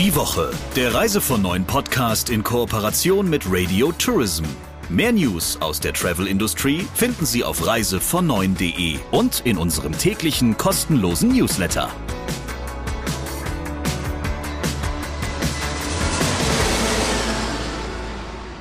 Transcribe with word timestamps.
Die 0.00 0.16
Woche, 0.16 0.50
der 0.76 0.94
Reise 0.94 1.20
von 1.20 1.42
neuen 1.42 1.66
Podcast 1.66 2.30
in 2.30 2.42
Kooperation 2.42 3.28
mit 3.28 3.44
Radio 3.46 3.92
Tourism. 3.92 4.44
Mehr 4.88 5.12
News 5.12 5.60
aus 5.60 5.78
der 5.78 5.92
Travel-Industrie 5.92 6.86
finden 6.94 7.26
Sie 7.26 7.44
auf 7.44 7.60
reisevon9.de 7.60 8.98
und 9.10 9.42
in 9.44 9.58
unserem 9.58 9.92
täglichen 9.92 10.56
kostenlosen 10.56 11.36
Newsletter. 11.36 11.90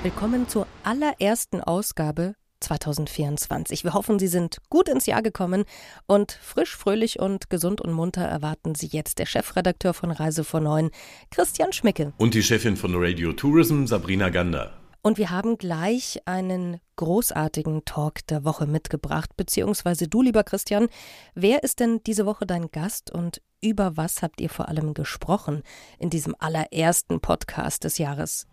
Willkommen 0.04 0.50
zur 0.50 0.68
allerersten 0.84 1.62
Ausgabe 1.62 2.36
2024. 2.60 3.84
Wir 3.84 3.94
hoffen, 3.94 4.20
Sie 4.20 4.28
sind 4.28 4.58
gut 4.70 4.90
ins 4.90 5.06
Jahr 5.06 5.22
gekommen 5.22 5.66
und 6.08 6.32
frisch, 6.32 6.76
fröhlich 6.76 7.20
und 7.20 7.50
gesund 7.50 7.82
und 7.82 7.94
munter 7.94 8.24
erwarten 8.24 8.76
Sie 8.76 8.88
jetzt 8.88 9.20
der 9.20 9.26
Chefredakteur 9.26 9.94
von 9.94 10.12
Reise 10.12 10.44
vor 10.44 10.60
Neun, 10.60 10.92
Christian 11.32 11.74
Schmicke. 11.74 12.14
Und 12.18 12.34
die 12.34 12.44
Chefin 12.44 12.78
von 12.78 12.94
Radio 12.96 13.34
Tourism, 13.34 13.86
Sabrina 13.86 14.30
Gander. 14.30 14.74
Und 15.02 15.18
wir 15.18 15.30
haben 15.30 15.58
gleich 15.58 16.20
einen 16.26 16.82
großartigen 16.98 17.86
Talk 17.86 18.28
der 18.28 18.44
Woche 18.44 18.68
mitgebracht, 18.68 19.38
beziehungsweise 19.38 20.10
du, 20.10 20.22
lieber 20.22 20.44
Christian, 20.44 20.90
wer 21.36 21.64
ist 21.64 21.80
denn 21.80 22.02
diese 22.06 22.26
Woche 22.26 22.46
dein 22.46 22.70
Gast 22.70 23.10
und 23.10 23.42
über 23.62 23.96
was 23.96 24.22
habt 24.22 24.42
ihr 24.42 24.50
vor 24.50 24.68
allem 24.68 24.94
gesprochen 24.94 25.64
in 26.00 26.10
diesem 26.10 26.36
allerersten 26.38 27.22
Podcast 27.22 27.86
des 27.86 27.98
Jahres? 27.98 28.46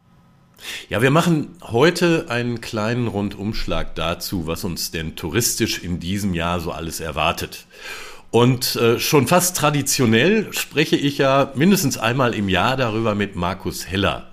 Ja, 0.89 1.03
wir 1.03 1.11
machen 1.11 1.57
heute 1.63 2.27
einen 2.29 2.61
kleinen 2.61 3.09
Rundumschlag 3.09 3.95
dazu, 3.95 4.47
was 4.47 4.65
uns 4.65 4.91
denn 4.91 5.17
touristisch 5.17 5.83
in 5.83 6.01
diesem 6.01 6.35
Jahr 6.35 6.61
so 6.61 6.73
alles 6.73 7.01
erwartet. 7.01 7.67
Und 8.31 8.77
äh, 8.77 8.99
schon 8.99 9.27
fast 9.27 9.57
traditionell 9.57 10.53
spreche 10.53 10.97
ich 10.97 11.19
ja 11.19 11.53
mindestens 11.55 11.99
einmal 11.99 12.35
im 12.35 12.49
Jahr 12.49 12.77
darüber 12.77 13.15
mit 13.15 13.37
Markus 13.37 13.87
Heller. 13.87 14.29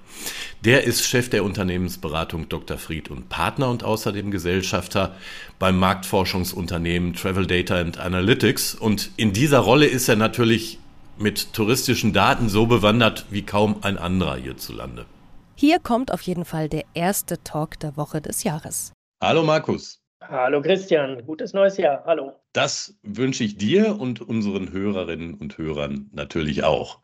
Der 0.65 0.85
ist 0.85 1.05
Chef 1.05 1.29
der 1.29 1.43
Unternehmensberatung 1.43 2.47
Dr. 2.47 2.77
Fried 2.77 3.11
und 3.11 3.27
Partner 3.27 3.69
und 3.69 3.83
außerdem 3.83 4.31
Gesellschafter 4.31 5.15
beim 5.59 5.77
Marktforschungsunternehmen 5.77 7.13
Travel 7.13 7.45
Data 7.45 7.75
and 7.75 7.97
Analytics. 7.97 8.75
Und 8.75 9.11
in 9.17 9.33
dieser 9.33 9.59
Rolle 9.59 9.87
ist 9.87 10.07
er 10.07 10.15
natürlich 10.15 10.79
mit 11.17 11.53
touristischen 11.53 12.13
Daten 12.13 12.47
so 12.47 12.65
bewandert 12.65 13.25
wie 13.29 13.43
kaum 13.43 13.77
ein 13.81 13.97
anderer 13.97 14.37
hierzulande. 14.37 15.05
Hier 15.55 15.79
kommt 15.79 16.11
auf 16.11 16.21
jeden 16.21 16.45
Fall 16.45 16.67
der 16.67 16.83
erste 16.95 17.43
Talk 17.43 17.79
der 17.79 17.95
Woche 17.95 18.21
des 18.21 18.43
Jahres. 18.43 18.91
Hallo 19.21 19.43
Markus. 19.43 20.01
Hallo 20.21 20.61
Christian, 20.61 21.23
gutes 21.25 21.53
neues 21.53 21.77
Jahr. 21.77 22.03
Hallo. 22.05 22.33
Das 22.53 22.97
wünsche 23.03 23.43
ich 23.43 23.57
dir 23.57 23.99
und 23.99 24.21
unseren 24.21 24.71
Hörerinnen 24.71 25.35
und 25.35 25.57
Hörern 25.57 26.09
natürlich 26.11 26.63
auch. 26.63 27.01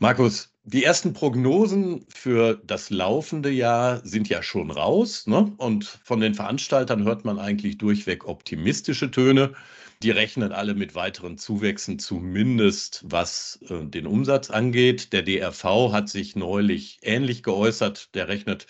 Markus, 0.00 0.54
die 0.64 0.84
ersten 0.84 1.12
Prognosen 1.12 2.04
für 2.08 2.60
das 2.64 2.90
laufende 2.90 3.50
Jahr 3.50 4.04
sind 4.04 4.28
ja 4.28 4.42
schon 4.42 4.70
raus. 4.70 5.26
Ne? 5.26 5.52
Und 5.56 5.84
von 5.84 6.20
den 6.20 6.34
Veranstaltern 6.34 7.04
hört 7.04 7.24
man 7.24 7.38
eigentlich 7.38 7.78
durchweg 7.78 8.26
optimistische 8.26 9.10
Töne. 9.10 9.52
Die 10.04 10.12
rechnen 10.12 10.52
alle 10.52 10.74
mit 10.74 10.94
weiteren 10.94 11.38
Zuwächsen, 11.38 11.98
zumindest 11.98 13.02
was 13.04 13.58
äh, 13.68 13.84
den 13.84 14.06
Umsatz 14.06 14.48
angeht. 14.48 15.12
Der 15.12 15.22
DRV 15.22 15.90
hat 15.90 16.08
sich 16.08 16.36
neulich 16.36 17.00
ähnlich 17.02 17.42
geäußert. 17.42 18.14
Der 18.14 18.28
rechnet 18.28 18.68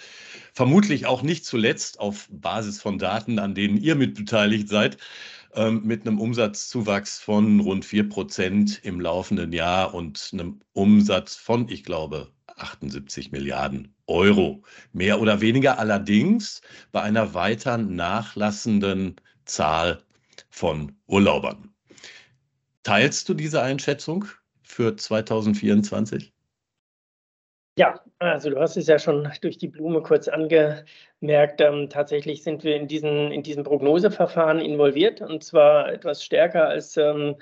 vermutlich 0.55 1.05
auch 1.05 1.21
nicht 1.23 1.45
zuletzt 1.45 2.01
auf 2.01 2.29
Basis 2.31 2.81
von 2.81 2.99
Daten, 2.99 3.39
an 3.39 3.55
denen 3.55 3.77
ihr 3.77 3.95
mitbeteiligt 3.95 4.71
seid, 4.71 4.97
ähm, 5.53 5.83
mit 5.85 6.07
einem 6.07 6.19
Umsatzzuwachs 6.19 7.19
von 7.21 7.61
rund 7.61 7.85
4 7.85 8.09
Prozent 8.09 8.81
im 8.83 8.99
laufenden 8.99 9.53
Jahr 9.53 9.93
und 9.93 10.31
einem 10.33 10.61
Umsatz 10.73 11.37
von, 11.37 11.69
ich 11.69 11.85
glaube, 11.85 12.33
78 12.57 13.33
Milliarden 13.33 13.95
Euro. 14.07 14.63
Mehr 14.95 15.21
oder 15.21 15.43
weniger 15.43 15.79
allerdings 15.79 16.63
bei 16.91 17.03
einer 17.03 17.35
weiter 17.35 17.77
nachlassenden 17.77 19.17
Zahl 19.45 20.03
von 20.49 20.97
Urlaubern. 21.07 21.75
Teilst 22.83 23.29
du 23.29 23.35
diese 23.35 23.63
Einschätzung 23.63 24.27
für 24.63 24.97
2024? 24.97 26.33
Ja, 27.79 28.01
also 28.19 28.51
du 28.51 28.59
hast 28.59 28.77
es 28.77 28.89
ja 28.89 28.99
schon 28.99 29.31
durch 29.41 29.57
die 29.57 29.69
Blume 29.69 30.03
kurz 30.03 30.27
angemerkt. 30.27 31.61
Ähm, 31.61 31.89
tatsächlich 31.89 32.43
sind 32.43 32.65
wir 32.65 32.75
in 32.75 32.89
diesen, 32.89 33.31
in 33.31 33.45
diesen 33.45 33.63
Prognoseverfahren 33.63 34.59
involviert 34.59 35.21
und 35.21 35.45
zwar 35.45 35.93
etwas 35.93 36.25
stärker 36.25 36.67
als, 36.67 36.97
ähm, 36.97 37.37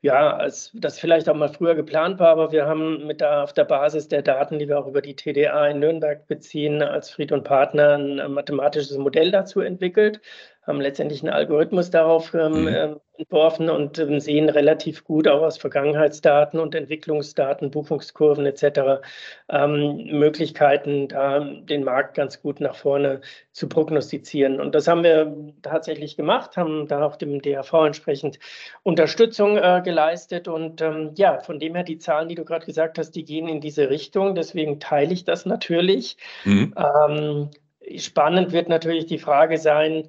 ja, 0.00 0.34
als 0.34 0.70
das 0.72 0.98
vielleicht 0.98 1.28
auch 1.28 1.34
mal 1.34 1.50
früher 1.50 1.74
geplant 1.74 2.18
war. 2.20 2.28
Aber 2.28 2.52
wir 2.52 2.64
haben 2.64 3.06
mit 3.06 3.20
der, 3.20 3.42
auf 3.42 3.52
der 3.52 3.64
Basis 3.64 4.08
der 4.08 4.22
Daten, 4.22 4.58
die 4.58 4.66
wir 4.66 4.78
auch 4.78 4.86
über 4.86 5.02
die 5.02 5.14
TDA 5.14 5.68
in 5.68 5.80
Nürnberg 5.80 6.26
beziehen, 6.26 6.82
als 6.82 7.10
Fried 7.10 7.30
und 7.30 7.44
Partner 7.44 7.98
ein 7.98 8.32
mathematisches 8.32 8.96
Modell 8.96 9.30
dazu 9.30 9.60
entwickelt, 9.60 10.22
haben 10.62 10.80
letztendlich 10.80 11.22
einen 11.22 11.32
Algorithmus 11.32 11.90
darauf 11.90 12.34
ähm, 12.34 12.62
mhm. 12.62 12.68
Ähm, 12.68 13.00
entworfen 13.18 13.68
und 13.68 13.98
ähm, 13.98 14.20
sehen 14.20 14.48
relativ 14.48 15.04
gut 15.04 15.28
auch 15.28 15.42
aus 15.42 15.58
Vergangenheitsdaten 15.58 16.58
und 16.58 16.74
Entwicklungsdaten, 16.74 17.70
Buchungskurven 17.70 18.46
etc. 18.46 19.02
Ähm, 19.48 20.06
Möglichkeiten, 20.06 21.08
da 21.08 21.40
den 21.40 21.84
Markt 21.84 22.14
ganz 22.14 22.40
gut 22.40 22.60
nach 22.60 22.74
vorne 22.74 23.20
zu 23.52 23.68
prognostizieren. 23.68 24.60
Und 24.60 24.74
das 24.74 24.88
haben 24.88 25.02
wir 25.02 25.52
tatsächlich 25.62 26.16
gemacht, 26.16 26.56
haben 26.56 26.86
da 26.88 27.04
auch 27.04 27.16
dem 27.16 27.42
DRV 27.42 27.72
entsprechend 27.86 28.38
Unterstützung 28.82 29.58
äh, 29.58 29.82
geleistet. 29.84 30.48
Und 30.48 30.80
ähm, 30.80 31.10
ja, 31.16 31.40
von 31.40 31.58
dem 31.58 31.74
her 31.74 31.84
die 31.84 31.98
Zahlen, 31.98 32.28
die 32.28 32.34
du 32.34 32.44
gerade 32.44 32.66
gesagt 32.66 32.98
hast, 32.98 33.12
die 33.12 33.24
gehen 33.24 33.48
in 33.48 33.60
diese 33.60 33.90
Richtung. 33.90 34.34
Deswegen 34.34 34.80
teile 34.80 35.12
ich 35.12 35.24
das 35.24 35.44
natürlich. 35.44 36.16
Mhm. 36.44 36.74
Ähm, 36.76 37.50
spannend 37.98 38.52
wird 38.52 38.68
natürlich 38.68 39.06
die 39.06 39.18
Frage 39.18 39.58
sein, 39.58 40.08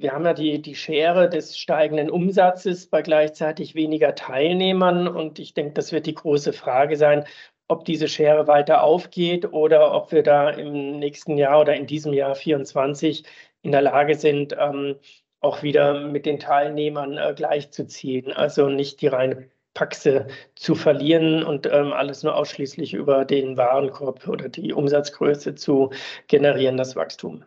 wir 0.00 0.12
haben 0.12 0.24
ja 0.24 0.34
die, 0.34 0.62
die 0.62 0.74
Schere 0.74 1.28
des 1.28 1.58
steigenden 1.58 2.10
Umsatzes 2.10 2.86
bei 2.86 3.02
gleichzeitig 3.02 3.74
weniger 3.74 4.14
Teilnehmern. 4.14 5.08
Und 5.08 5.38
ich 5.38 5.54
denke, 5.54 5.72
das 5.74 5.92
wird 5.92 6.06
die 6.06 6.14
große 6.14 6.52
Frage 6.52 6.96
sein, 6.96 7.24
ob 7.68 7.84
diese 7.84 8.08
Schere 8.08 8.46
weiter 8.46 8.82
aufgeht 8.82 9.52
oder 9.52 9.92
ob 9.94 10.12
wir 10.12 10.22
da 10.22 10.50
im 10.50 10.98
nächsten 10.98 11.36
Jahr 11.36 11.60
oder 11.60 11.74
in 11.74 11.86
diesem 11.86 12.12
Jahr 12.12 12.34
24 12.34 13.24
in 13.62 13.72
der 13.72 13.82
Lage 13.82 14.14
sind, 14.14 14.56
ähm, 14.58 14.96
auch 15.40 15.62
wieder 15.62 16.00
mit 16.00 16.26
den 16.26 16.38
Teilnehmern 16.38 17.18
äh, 17.18 17.34
gleichzuziehen. 17.34 18.32
Also 18.32 18.68
nicht 18.68 19.00
die 19.02 19.08
reine 19.08 19.48
Paxe 19.74 20.26
zu 20.54 20.74
verlieren 20.74 21.44
und 21.44 21.66
ähm, 21.66 21.92
alles 21.92 22.22
nur 22.22 22.34
ausschließlich 22.36 22.94
über 22.94 23.24
den 23.24 23.56
Warenkorb 23.56 24.26
oder 24.28 24.48
die 24.48 24.72
Umsatzgröße 24.72 25.54
zu 25.54 25.90
generieren, 26.26 26.76
das 26.76 26.96
Wachstum. 26.96 27.44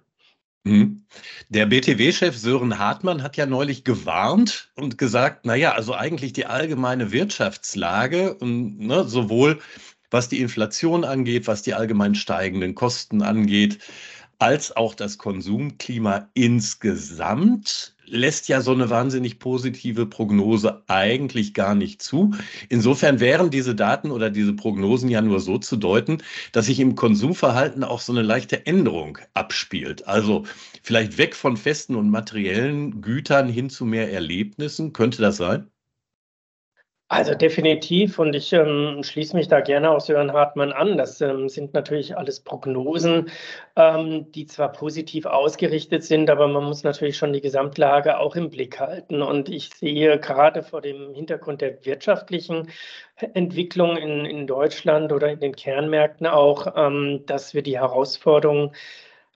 Mhm. 0.64 1.06
Der 1.50 1.66
BTW-Chef 1.66 2.38
Sören 2.38 2.78
Hartmann 2.78 3.24
hat 3.24 3.36
ja 3.36 3.46
neulich 3.46 3.84
gewarnt 3.84 4.72
und 4.76 4.98
gesagt, 4.98 5.46
naja, 5.46 5.74
also 5.74 5.96
eigentlich 5.96 6.34
die 6.34 6.46
allgemeine 6.46 7.12
Wirtschaftslage, 7.12 8.36
und, 8.36 8.80
ne, 8.80 9.04
sowohl 9.06 9.60
was 10.12 10.30
die 10.30 10.42
Inflation 10.42 11.04
angeht, 11.04 11.48
was 11.48 11.64
die 11.64 11.74
allgemein 11.74 12.16
steigenden 12.16 12.76
Kosten 12.76 13.22
angeht, 13.22 13.80
als 14.40 14.76
auch 14.76 14.94
das 14.94 15.18
Konsumklima 15.18 16.30
insgesamt 16.34 17.96
lässt 18.12 18.48
ja 18.50 18.62
so 18.62 18.72
eine 18.72 18.90
wahnsinnig 18.90 19.40
positive 19.40 20.06
Prognose 20.06 20.84
eigentlich 20.88 21.54
gar 21.54 21.76
nicht 21.76 22.02
zu. 22.02 22.34
Insofern 22.70 23.20
wären 23.20 23.50
diese 23.50 23.74
Daten 23.76 24.12
oder 24.12 24.30
diese 24.30 24.54
Prognosen 24.54 25.10
ja 25.10 25.22
nur 25.22 25.40
so 25.40 25.58
zu 25.58 25.78
deuten, 25.78 26.20
dass 26.52 26.68
sich 26.68 26.80
im 26.80 26.96
Konsumverhalten 26.96 27.84
auch 27.84 28.02
so 28.02 28.12
eine 28.12 28.22
leichte 28.22 28.66
Änderung 28.66 29.18
abspielt. 29.34 30.08
Also 30.08 30.44
vielleicht 30.84 31.18
weg 31.18 31.36
von 31.36 31.58
festen 31.58 31.96
und 31.96 32.10
materiellen 32.10 33.02
Gütern 33.02 33.50
hin 33.50 33.70
zu 33.70 33.86
mehr 33.86 34.12
Erlebnissen. 34.12 34.94
Könnte 34.94 35.22
das 35.22 35.38
sein? 35.38 35.71
Also 37.12 37.36
definitiv 37.36 38.20
und 38.20 38.34
ich 38.34 38.54
ähm, 38.54 39.04
schließe 39.04 39.36
mich 39.36 39.50
da 39.50 39.60
gerne 39.60 39.92
auch 39.92 40.00
Sören 40.00 40.32
Hartmann 40.32 40.72
an. 40.72 40.96
Das 40.98 41.20
ähm, 41.20 41.50
sind 41.50 41.74
natürlich 41.74 42.16
alles 42.16 42.40
Prognosen, 42.40 43.30
ähm, 43.76 44.32
die 44.32 44.46
zwar 44.46 44.72
positiv 44.72 45.26
ausgerichtet 45.26 46.06
sind, 46.06 46.30
aber 46.30 46.48
man 46.48 46.64
muss 46.64 46.84
natürlich 46.84 47.18
schon 47.18 47.34
die 47.34 47.42
Gesamtlage 47.42 48.18
auch 48.18 48.38
im 48.38 48.50
Blick 48.50 48.80
halten. 48.80 49.22
Und 49.22 49.50
ich 49.50 49.72
sehe 49.74 50.22
gerade 50.22 50.64
vor 50.64 50.80
dem 50.80 51.14
Hintergrund 51.14 51.60
der 51.60 51.86
wirtschaftlichen 51.86 52.70
Entwicklung 53.18 53.98
in, 53.98 54.24
in 54.24 54.48
Deutschland 54.48 55.12
oder 55.12 55.32
in 55.32 55.42
den 55.42 55.54
Kernmärkten 55.54 56.28
auch, 56.28 56.78
ähm, 56.78 57.24
dass 57.26 57.54
wir 57.54 57.62
die 57.62 57.78
Herausforderungen 57.78 58.72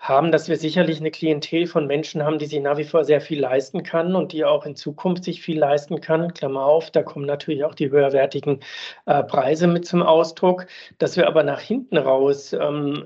haben, 0.08 0.32
dass 0.32 0.50
wir 0.50 0.58
sicherlich 0.58 1.00
eine 1.00 1.12
Klientel 1.12 1.68
von 1.68 1.88
Menschen 1.88 2.24
haben, 2.24 2.38
die 2.38 2.46
sich 2.46 2.60
nach 2.60 2.78
wie 2.78 2.84
vor 2.84 3.04
sehr 3.04 3.22
viel 3.22 3.40
leisten 3.40 3.84
kann 3.84 4.16
und 4.16 4.34
die 4.34 4.46
auch 4.46 4.66
in 4.66 4.76
Zukunft 4.76 5.24
sich 5.24 5.42
viel 5.42 5.58
leisten 5.58 6.02
kann. 6.02 6.34
Klammer 6.34 6.66
auf, 6.66 6.92
da 6.92 7.04
kommen 7.04 7.26
natürlich 7.26 7.64
auch 7.64 7.76
die 7.76 7.90
höherwertigen 7.90 8.60
äh, 9.06 9.24
Preise 9.24 9.68
mit 9.68 9.86
zum 9.86 10.04
Ausdruck. 10.04 10.68
Dass 11.00 11.18
wir 11.18 11.28
aber 11.28 11.44
nach 11.44 11.60
hinten 11.60 11.98
raus 11.98 12.54
ähm, 12.54 13.06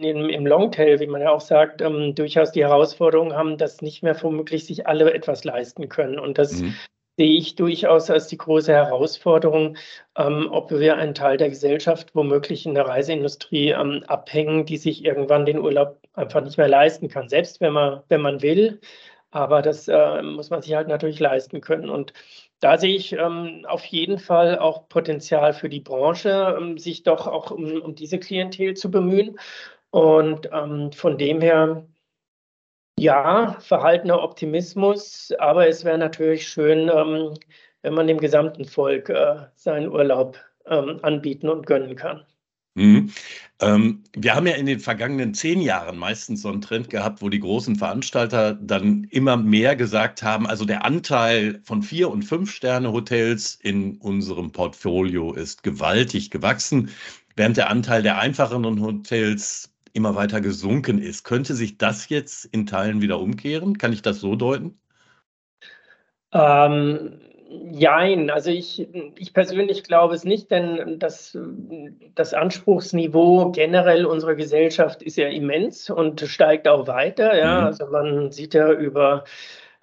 im, 0.00 0.28
im 0.28 0.46
Longtail, 0.46 1.00
wie 1.00 1.06
man 1.06 1.20
ja 1.20 1.30
auch 1.30 1.40
sagt, 1.40 1.82
ähm, 1.82 2.14
durchaus 2.14 2.52
die 2.52 2.64
Herausforderung 2.64 3.34
haben, 3.34 3.58
dass 3.58 3.82
nicht 3.82 4.02
mehr 4.02 4.20
womöglich 4.22 4.66
sich 4.66 4.86
alle 4.86 5.12
etwas 5.12 5.44
leisten 5.44 5.88
können. 5.88 6.18
Und 6.18 6.38
das 6.38 6.62
mhm 6.62 6.74
sehe 7.16 7.38
ich 7.38 7.54
durchaus 7.56 8.10
als 8.10 8.28
die 8.28 8.38
große 8.38 8.72
Herausforderung, 8.72 9.76
ähm, 10.16 10.48
ob 10.50 10.70
wir 10.70 10.96
einen 10.96 11.14
Teil 11.14 11.36
der 11.36 11.50
Gesellschaft 11.50 12.14
womöglich 12.14 12.66
in 12.66 12.74
der 12.74 12.86
Reiseindustrie 12.86 13.70
ähm, 13.70 14.02
abhängen, 14.06 14.66
die 14.66 14.78
sich 14.78 15.04
irgendwann 15.04 15.46
den 15.46 15.58
Urlaub 15.58 15.98
einfach 16.14 16.42
nicht 16.42 16.58
mehr 16.58 16.68
leisten 16.68 17.08
kann, 17.08 17.28
selbst 17.28 17.60
wenn 17.60 17.72
man, 17.72 18.02
wenn 18.08 18.22
man 18.22 18.42
will. 18.42 18.80
Aber 19.30 19.62
das 19.62 19.88
äh, 19.88 20.22
muss 20.22 20.50
man 20.50 20.62
sich 20.62 20.74
halt 20.74 20.88
natürlich 20.88 21.18
leisten 21.18 21.60
können. 21.62 21.88
Und 21.90 22.12
da 22.60 22.78
sehe 22.78 22.94
ich 22.94 23.12
ähm, 23.14 23.64
auf 23.66 23.84
jeden 23.86 24.18
Fall 24.18 24.58
auch 24.58 24.88
Potenzial 24.88 25.52
für 25.54 25.68
die 25.68 25.80
Branche, 25.80 26.56
ähm, 26.58 26.78
sich 26.78 27.02
doch 27.02 27.26
auch 27.26 27.50
um, 27.50 27.80
um, 27.82 27.94
diese 27.94 28.18
Klientel 28.18 28.74
zu 28.74 28.90
bemühen. 28.90 29.38
Und 29.90 30.48
ähm, 30.52 30.92
von 30.92 31.18
dem 31.18 31.40
her 31.40 31.86
ja, 33.02 33.56
verhaltener 33.60 34.22
Optimismus, 34.22 35.32
aber 35.40 35.68
es 35.68 35.84
wäre 35.84 35.98
natürlich 35.98 36.48
schön, 36.48 36.88
ähm, 36.88 37.34
wenn 37.82 37.94
man 37.94 38.06
dem 38.06 38.18
gesamten 38.18 38.64
Volk 38.64 39.08
äh, 39.08 39.46
seinen 39.56 39.88
Urlaub 39.88 40.38
ähm, 40.66 41.00
anbieten 41.02 41.48
und 41.48 41.66
gönnen 41.66 41.96
kann. 41.96 42.24
Mhm. 42.74 43.10
Ähm, 43.60 44.04
wir 44.14 44.34
haben 44.34 44.46
ja 44.46 44.54
in 44.54 44.66
den 44.66 44.78
vergangenen 44.78 45.34
zehn 45.34 45.60
Jahren 45.60 45.98
meistens 45.98 46.42
so 46.42 46.48
einen 46.48 46.62
Trend 46.62 46.90
gehabt, 46.90 47.20
wo 47.20 47.28
die 47.28 47.40
großen 47.40 47.76
Veranstalter 47.76 48.54
dann 48.54 49.04
immer 49.10 49.36
mehr 49.36 49.74
gesagt 49.74 50.22
haben, 50.22 50.46
also 50.46 50.64
der 50.64 50.84
Anteil 50.84 51.60
von 51.64 51.82
vier 51.82 52.08
und 52.08 52.22
fünf 52.22 52.52
Sterne 52.52 52.92
Hotels 52.92 53.58
in 53.60 53.96
unserem 53.96 54.52
Portfolio 54.52 55.32
ist 55.34 55.64
gewaltig 55.64 56.30
gewachsen, 56.30 56.90
während 57.34 57.56
der 57.56 57.68
Anteil 57.68 58.02
der 58.02 58.18
einfacheren 58.18 58.80
Hotels 58.80 59.71
immer 59.92 60.14
weiter 60.14 60.40
gesunken 60.40 60.98
ist. 60.98 61.24
Könnte 61.24 61.54
sich 61.54 61.78
das 61.78 62.08
jetzt 62.08 62.44
in 62.46 62.66
Teilen 62.66 63.02
wieder 63.02 63.18
umkehren? 63.20 63.78
Kann 63.78 63.92
ich 63.92 64.02
das 64.02 64.20
so 64.20 64.36
deuten? 64.36 64.78
Ähm, 66.32 67.20
Jein, 67.70 68.30
also 68.30 68.50
ich, 68.50 68.88
ich 69.16 69.34
persönlich 69.34 69.84
glaube 69.84 70.14
es 70.14 70.24
nicht, 70.24 70.50
denn 70.50 70.98
das, 70.98 71.36
das 72.14 72.34
Anspruchsniveau 72.34 73.50
generell 73.52 74.06
unserer 74.06 74.34
Gesellschaft 74.34 75.02
ist 75.02 75.16
ja 75.16 75.28
immens 75.28 75.90
und 75.90 76.20
steigt 76.20 76.66
auch 76.66 76.86
weiter. 76.86 77.36
Ja. 77.36 77.60
Mhm. 77.60 77.66
Also 77.66 77.86
man 77.86 78.32
sieht 78.32 78.54
ja 78.54 78.72
über 78.72 79.24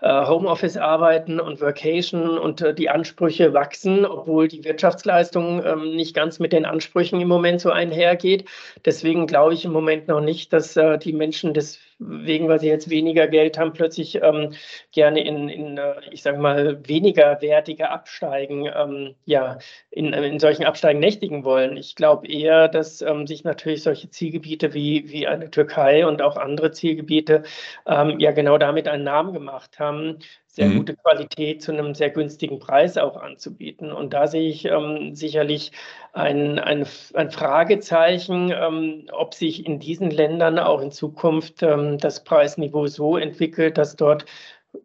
Homeoffice 0.07 0.77
arbeiten 0.77 1.39
und 1.39 1.61
Vacation 1.61 2.37
und 2.37 2.61
äh, 2.61 2.73
die 2.73 2.89
Ansprüche 2.89 3.53
wachsen, 3.53 4.05
obwohl 4.05 4.47
die 4.47 4.63
Wirtschaftsleistung 4.63 5.63
ähm, 5.65 5.95
nicht 5.95 6.15
ganz 6.15 6.39
mit 6.39 6.53
den 6.53 6.65
Ansprüchen 6.65 7.19
im 7.19 7.27
Moment 7.27 7.61
so 7.61 7.71
einhergeht. 7.71 8.45
Deswegen 8.85 9.27
glaube 9.27 9.53
ich 9.53 9.65
im 9.65 9.71
Moment 9.71 10.07
noch 10.07 10.21
nicht, 10.21 10.53
dass 10.53 10.77
äh, 10.77 10.97
die 10.97 11.13
Menschen 11.13 11.53
deswegen, 11.99 12.47
weil 12.47 12.59
sie 12.59 12.67
jetzt 12.67 12.89
weniger 12.89 13.27
Geld 13.27 13.57
haben, 13.57 13.73
plötzlich 13.73 14.15
ähm, 14.21 14.53
gerne 14.91 15.23
in, 15.23 15.49
in 15.49 15.79
ich 16.11 16.23
sage 16.23 16.39
mal, 16.39 16.79
weniger 16.87 17.41
wertige 17.41 17.89
Absteigen, 17.89 18.69
ähm, 18.73 19.15
ja, 19.25 19.57
in, 19.91 20.13
in 20.13 20.39
solchen 20.39 20.65
Absteigen 20.65 20.99
nächtigen 20.99 21.43
wollen. 21.43 21.77
Ich 21.77 21.95
glaube 21.95 22.27
eher, 22.27 22.67
dass 22.67 23.01
ähm, 23.01 23.27
sich 23.27 23.43
natürlich 23.43 23.83
solche 23.83 24.09
Zielgebiete 24.09 24.73
wie, 24.73 25.09
wie 25.09 25.27
eine 25.27 25.51
Türkei 25.51 26.05
und 26.05 26.21
auch 26.21 26.37
andere 26.37 26.71
Zielgebiete 26.71 27.43
ähm, 27.85 28.19
ja 28.19 28.31
genau 28.31 28.57
damit 28.57 28.87
einen 28.87 29.03
Namen 29.03 29.33
gemacht 29.33 29.79
haben, 29.79 30.19
sehr 30.51 30.67
mhm. 30.67 30.77
gute 30.79 30.95
Qualität 30.95 31.61
zu 31.61 31.71
einem 31.71 31.93
sehr 31.93 32.09
günstigen 32.09 32.59
Preis 32.59 32.97
auch 32.97 33.17
anzubieten. 33.17 33.91
Und 33.91 34.13
da 34.13 34.27
sehe 34.27 34.49
ich 34.49 34.65
ähm, 34.65 35.15
sicherlich 35.15 35.71
ein, 36.13 36.57
ein, 36.57 36.87
ein 37.13 37.31
Fragezeichen, 37.31 38.51
ähm, 38.51 39.07
ob 39.11 39.35
sich 39.35 39.65
in 39.65 39.79
diesen 39.79 40.09
Ländern 40.09 40.57
auch 40.57 40.81
in 40.81 40.91
Zukunft 40.91 41.61
ähm, 41.61 41.99
das 41.99 42.23
Preisniveau 42.23 42.87
so 42.87 43.15
entwickelt, 43.15 43.77
dass 43.77 43.95
dort 43.95 44.25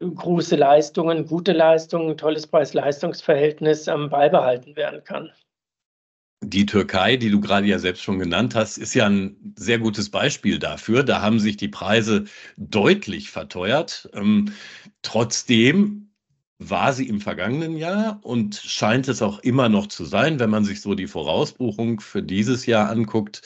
große 0.00 0.56
Leistungen, 0.56 1.26
gute 1.26 1.52
Leistungen, 1.52 2.16
tolles 2.16 2.46
Preis-Leistungs-Verhältnis 2.46 3.87
ähm, 3.87 4.11
beibehalten 4.11 4.76
werden 4.76 5.02
kann. 5.05 5.31
Die 6.46 6.67
Türkei, 6.67 7.17
die 7.17 7.31
du 7.31 7.41
gerade 7.41 7.67
ja 7.67 7.79
selbst 7.79 8.02
schon 8.02 8.19
genannt 8.19 8.55
hast, 8.55 8.76
ist 8.76 8.94
ja 8.94 9.06
ein 9.06 9.55
sehr 9.56 9.79
gutes 9.79 10.11
Beispiel 10.11 10.58
dafür. 10.58 11.02
Da 11.02 11.23
haben 11.23 11.41
sich 11.41 11.56
die 11.56 11.69
Preise 11.69 12.25
deutlich 12.56 13.31
verteuert. 13.31 14.11
Ähm, 14.12 14.52
trotzdem 15.02 16.11
war 16.58 16.93
sie 16.93 17.08
im 17.08 17.20
vergangenen 17.20 17.76
Jahr 17.76 18.20
und 18.23 18.56
scheint 18.56 19.08
es 19.08 19.23
auch 19.23 19.38
immer 19.41 19.69
noch 19.69 19.87
zu 19.88 20.05
sein, 20.05 20.38
wenn 20.38 20.50
man 20.50 20.64
sich 20.64 20.81
so 20.81 20.94
die 20.94 21.06
Vorausbuchung 21.06 22.00
für 22.00 22.23
dieses 22.23 22.67
Jahr 22.67 22.90
anguckt, 22.90 23.43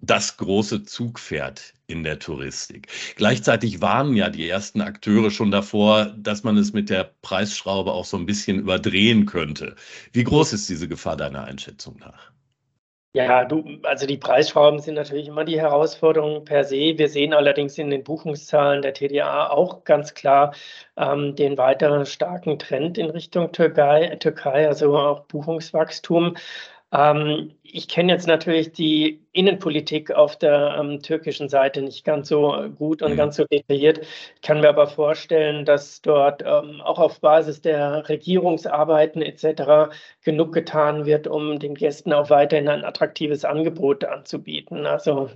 das 0.00 0.36
große 0.36 0.84
Zugpferd 0.84 1.74
in 1.86 2.04
der 2.04 2.18
Touristik. 2.18 2.88
Gleichzeitig 3.16 3.80
warnen 3.80 4.16
ja 4.16 4.30
die 4.30 4.48
ersten 4.48 4.80
Akteure 4.82 5.30
schon 5.30 5.50
davor, 5.50 6.14
dass 6.18 6.44
man 6.44 6.56
es 6.56 6.72
mit 6.72 6.90
der 6.90 7.14
Preisschraube 7.22 7.92
auch 7.92 8.04
so 8.04 8.16
ein 8.16 8.26
bisschen 8.26 8.58
überdrehen 8.60 9.26
könnte. 9.26 9.76
Wie 10.12 10.24
groß 10.24 10.52
ist 10.52 10.68
diese 10.68 10.88
Gefahr 10.88 11.16
deiner 11.16 11.44
Einschätzung 11.44 11.98
nach? 11.98 12.33
Ja, 13.16 13.44
du, 13.44 13.62
also 13.84 14.06
die 14.06 14.16
Preisschrauben 14.16 14.80
sind 14.80 14.96
natürlich 14.96 15.28
immer 15.28 15.44
die 15.44 15.60
Herausforderung 15.60 16.44
per 16.44 16.64
se. 16.64 16.98
Wir 16.98 17.08
sehen 17.08 17.32
allerdings 17.32 17.78
in 17.78 17.88
den 17.90 18.02
Buchungszahlen 18.02 18.82
der 18.82 18.92
TDA 18.92 19.50
auch 19.50 19.84
ganz 19.84 20.14
klar 20.14 20.52
ähm, 20.96 21.36
den 21.36 21.56
weiteren 21.56 22.06
starken 22.06 22.58
Trend 22.58 22.98
in 22.98 23.10
Richtung 23.10 23.52
Türkei, 23.52 24.16
Türkei 24.16 24.66
also 24.66 24.98
auch 24.98 25.20
Buchungswachstum. 25.26 26.36
Ähm, 26.94 27.50
ich 27.64 27.88
kenne 27.88 28.12
jetzt 28.12 28.28
natürlich 28.28 28.70
die 28.72 29.20
Innenpolitik 29.32 30.12
auf 30.12 30.38
der 30.38 30.76
ähm, 30.78 31.02
türkischen 31.02 31.48
Seite 31.48 31.82
nicht 31.82 32.04
ganz 32.04 32.28
so 32.28 32.70
gut 32.78 33.02
und 33.02 33.12
mhm. 33.12 33.16
ganz 33.16 33.36
so 33.36 33.44
detailliert. 33.44 34.00
Ich 34.36 34.42
kann 34.42 34.60
mir 34.60 34.68
aber 34.68 34.86
vorstellen, 34.86 35.64
dass 35.64 36.00
dort 36.02 36.42
ähm, 36.46 36.80
auch 36.82 37.00
auf 37.00 37.20
Basis 37.20 37.60
der 37.60 38.08
Regierungsarbeiten 38.08 39.22
etc. 39.22 39.92
genug 40.22 40.52
getan 40.52 41.04
wird, 41.04 41.26
um 41.26 41.58
den 41.58 41.74
Gästen 41.74 42.12
auch 42.12 42.30
weiterhin 42.30 42.68
ein 42.68 42.84
attraktives 42.84 43.44
Angebot 43.44 44.04
anzubieten. 44.04 44.86
Also 44.86 45.30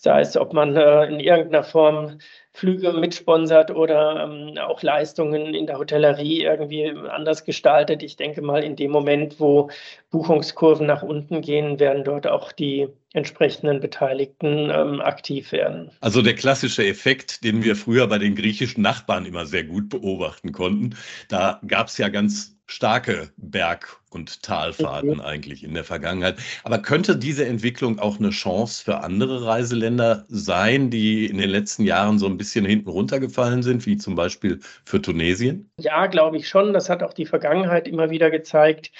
sei 0.00 0.22
es, 0.22 0.34
ob 0.34 0.54
man 0.54 0.76
äh, 0.76 1.04
in 1.04 1.20
irgendeiner 1.20 1.62
Form 1.62 2.18
Flüge 2.52 2.94
mitsponsert 2.94 3.70
oder 3.70 4.24
ähm, 4.24 4.56
auch 4.56 4.82
Leistungen 4.82 5.52
in 5.54 5.66
der 5.66 5.76
Hotellerie 5.76 6.42
irgendwie 6.42 6.90
anders 7.10 7.44
gestaltet. 7.44 8.02
Ich 8.02 8.16
denke 8.16 8.40
mal, 8.40 8.64
in 8.64 8.76
dem 8.76 8.92
Moment, 8.92 9.38
wo 9.38 9.70
Buchungskurven 10.10 10.86
nach 10.86 11.02
unten 11.02 11.42
gehen, 11.42 11.78
werden 11.78 12.02
dort 12.02 12.26
auch 12.26 12.50
die 12.50 12.88
entsprechenden 13.12 13.80
Beteiligten 13.80 14.70
ähm, 14.70 15.02
aktiv 15.02 15.52
werden. 15.52 15.90
Also 16.00 16.22
der 16.22 16.34
klassische 16.34 16.86
Effekt, 16.86 17.44
den 17.44 17.62
wir 17.62 17.76
früher 17.76 18.06
bei 18.06 18.18
den 18.18 18.34
griechischen 18.34 18.80
Nachbarn 18.80 19.26
immer 19.26 19.44
sehr 19.44 19.64
gut 19.64 19.90
beobachten 19.90 20.52
konnten. 20.52 20.96
Da 21.28 21.60
gab 21.66 21.88
es 21.88 21.98
ja 21.98 22.08
ganz 22.08 22.56
starke 22.70 23.30
Berg- 23.36 24.00
und 24.10 24.42
Talfahrten 24.42 25.14
mhm. 25.14 25.20
eigentlich 25.20 25.64
in 25.64 25.74
der 25.74 25.84
Vergangenheit. 25.84 26.36
Aber 26.64 26.78
könnte 26.78 27.16
diese 27.16 27.44
Entwicklung 27.44 27.98
auch 27.98 28.18
eine 28.18 28.30
Chance 28.30 28.84
für 28.84 29.00
andere 29.00 29.44
Reiseländer 29.44 30.24
sein, 30.28 30.90
die 30.90 31.26
in 31.26 31.38
den 31.38 31.50
letzten 31.50 31.84
Jahren 31.84 32.18
so 32.18 32.26
ein 32.26 32.36
bisschen 32.36 32.64
hinten 32.64 32.88
runtergefallen 32.88 33.62
sind, 33.62 33.86
wie 33.86 33.96
zum 33.96 34.14
Beispiel 34.14 34.60
für 34.84 35.02
Tunesien? 35.02 35.70
Ja, 35.78 36.06
glaube 36.06 36.36
ich 36.36 36.48
schon. 36.48 36.72
Das 36.72 36.88
hat 36.88 37.02
auch 37.02 37.12
die 37.12 37.26
Vergangenheit 37.26 37.88
immer 37.88 38.10
wieder 38.10 38.30
gezeigt 38.30 38.90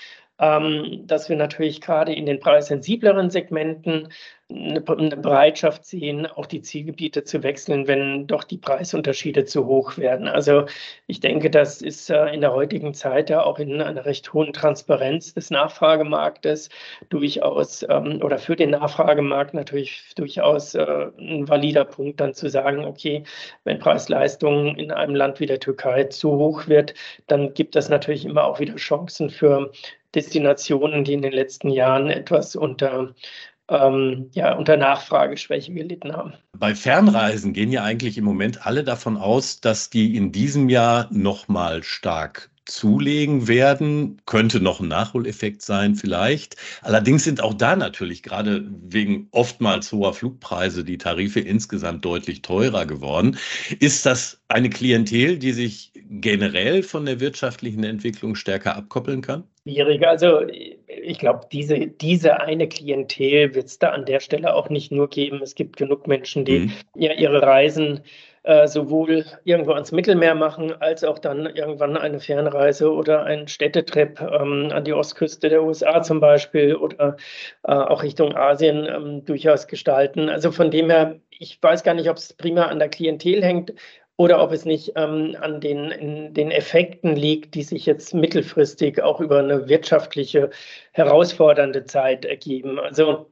ähm, 0.40 1.06
dass 1.06 1.28
wir 1.28 1.36
natürlich 1.36 1.80
gerade 1.80 2.14
in 2.14 2.24
den 2.26 2.40
preissensibleren 2.40 3.30
Segmenten 3.30 4.08
eine, 4.50 4.80
Bereitschaft 4.80 5.84
sehen, 5.84 6.26
auch 6.26 6.46
die 6.46 6.62
Zielgebiete 6.62 7.24
zu 7.24 7.42
wechseln, 7.42 7.86
wenn 7.86 8.26
doch 8.26 8.44
die 8.44 8.58
Preisunterschiede 8.58 9.44
zu 9.44 9.66
hoch 9.66 9.96
werden. 9.98 10.28
Also 10.28 10.66
ich 11.06 11.20
denke, 11.20 11.50
das 11.50 11.82
ist 11.82 12.10
äh, 12.10 12.26
in 12.34 12.40
der 12.40 12.52
heutigen 12.52 12.94
Zeit 12.94 13.30
ja 13.30 13.42
auch 13.42 13.58
in 13.58 13.80
einer 13.80 14.04
recht 14.04 14.32
hohen 14.32 14.52
Transparenz 14.52 15.34
des 15.34 15.50
Nachfragemarktes 15.50 16.68
durchaus 17.08 17.84
ähm, 17.88 18.20
oder 18.22 18.38
für 18.38 18.56
den 18.56 18.70
Nachfragemarkt 18.70 19.54
natürlich 19.54 20.12
durchaus 20.16 20.74
äh, 20.74 21.06
ein 21.18 21.48
valider 21.48 21.84
Punkt, 21.84 22.20
dann 22.20 22.34
zu 22.34 22.48
sagen, 22.48 22.84
okay, 22.84 23.24
wenn 23.64 23.78
Preis-Leistung 23.78 24.76
in 24.76 24.90
einem 24.90 25.14
Land 25.14 25.40
wie 25.40 25.46
der 25.46 25.60
Türkei 25.60 26.04
zu 26.04 26.32
hoch 26.32 26.68
wird, 26.68 26.94
dann 27.26 27.54
gibt 27.54 27.74
das 27.76 27.88
natürlich 27.88 28.24
immer 28.24 28.44
auch 28.44 28.60
wieder 28.60 28.76
Chancen 28.76 29.30
für 29.30 29.70
Destinationen, 30.14 31.04
die 31.04 31.12
in 31.12 31.22
den 31.22 31.32
letzten 31.32 31.70
Jahren 31.70 32.10
etwas 32.10 32.56
unter 32.56 33.14
ähm, 33.70 34.28
ja, 34.32 34.54
unter 34.54 34.76
Nachfrageschwäche 34.76 35.72
gelitten 35.72 36.12
haben. 36.12 36.34
Bei 36.58 36.74
Fernreisen 36.74 37.52
gehen 37.52 37.70
ja 37.70 37.84
eigentlich 37.84 38.18
im 38.18 38.24
Moment 38.24 38.66
alle 38.66 38.84
davon 38.84 39.16
aus, 39.16 39.60
dass 39.60 39.88
die 39.88 40.16
in 40.16 40.32
diesem 40.32 40.68
Jahr 40.68 41.08
nochmal 41.10 41.82
stark 41.82 42.50
zulegen 42.66 43.48
werden. 43.48 44.20
Könnte 44.26 44.60
noch 44.60 44.80
ein 44.80 44.88
Nachholeffekt 44.88 45.62
sein 45.62 45.96
vielleicht. 45.96 46.56
Allerdings 46.82 47.24
sind 47.24 47.42
auch 47.42 47.54
da 47.54 47.76
natürlich 47.76 48.22
gerade 48.22 48.64
wegen 48.82 49.28
oftmals 49.32 49.92
hoher 49.92 50.14
Flugpreise 50.14 50.84
die 50.84 50.98
Tarife 50.98 51.40
insgesamt 51.40 52.04
deutlich 52.04 52.42
teurer 52.42 52.86
geworden. 52.86 53.36
Ist 53.80 54.06
das 54.06 54.40
eine 54.48 54.70
Klientel, 54.70 55.38
die 55.38 55.52
sich 55.52 55.92
generell 55.94 56.82
von 56.82 57.06
der 57.06 57.20
wirtschaftlichen 57.20 57.84
Entwicklung 57.84 58.34
stärker 58.34 58.76
abkoppeln 58.76 59.22
kann? 59.22 59.44
Schwierig. 59.62 60.06
Also 60.06 60.42
ich 60.86 61.18
glaube, 61.18 61.46
diese, 61.52 61.86
diese 61.86 62.40
eine 62.40 62.66
Klientel 62.66 63.54
wird 63.54 63.66
es 63.66 63.78
da 63.78 63.90
an 63.90 64.06
der 64.06 64.20
Stelle 64.20 64.54
auch 64.54 64.70
nicht 64.70 64.90
nur 64.90 65.08
geben. 65.08 65.40
Es 65.42 65.54
gibt 65.54 65.76
genug 65.76 66.06
Menschen, 66.06 66.44
die 66.44 66.60
mhm. 66.60 66.72
ja 66.94 67.12
ihre 67.12 67.42
Reisen 67.42 68.00
äh, 68.42 68.66
sowohl 68.66 69.26
irgendwo 69.44 69.72
ans 69.72 69.92
Mittelmeer 69.92 70.34
machen, 70.34 70.72
als 70.80 71.04
auch 71.04 71.18
dann 71.18 71.44
irgendwann 71.44 71.98
eine 71.98 72.20
Fernreise 72.20 72.90
oder 72.90 73.24
einen 73.24 73.48
Städtetrip 73.48 74.18
ähm, 74.20 74.70
an 74.72 74.84
die 74.84 74.94
Ostküste 74.94 75.50
der 75.50 75.62
USA 75.62 76.02
zum 76.02 76.20
Beispiel 76.20 76.74
oder 76.74 77.18
äh, 77.64 77.72
auch 77.72 78.02
Richtung 78.02 78.34
Asien 78.34 78.86
ähm, 78.86 79.24
durchaus 79.26 79.66
gestalten. 79.66 80.30
Also 80.30 80.52
von 80.52 80.70
dem 80.70 80.88
her, 80.88 81.20
ich 81.28 81.62
weiß 81.62 81.82
gar 81.82 81.92
nicht, 81.92 82.08
ob 82.08 82.16
es 82.16 82.32
primär 82.32 82.70
an 82.70 82.78
der 82.78 82.88
Klientel 82.88 83.44
hängt 83.44 83.74
oder 84.20 84.42
ob 84.42 84.52
es 84.52 84.66
nicht 84.66 84.92
ähm, 84.96 85.34
an 85.40 85.62
den, 85.62 86.34
den 86.34 86.50
Effekten 86.50 87.16
liegt, 87.16 87.54
die 87.54 87.62
sich 87.62 87.86
jetzt 87.86 88.12
mittelfristig 88.12 89.02
auch 89.02 89.18
über 89.18 89.38
eine 89.38 89.66
wirtschaftliche 89.66 90.50
herausfordernde 90.92 91.84
Zeit 91.84 92.26
ergeben. 92.26 92.78
Also 92.78 93.30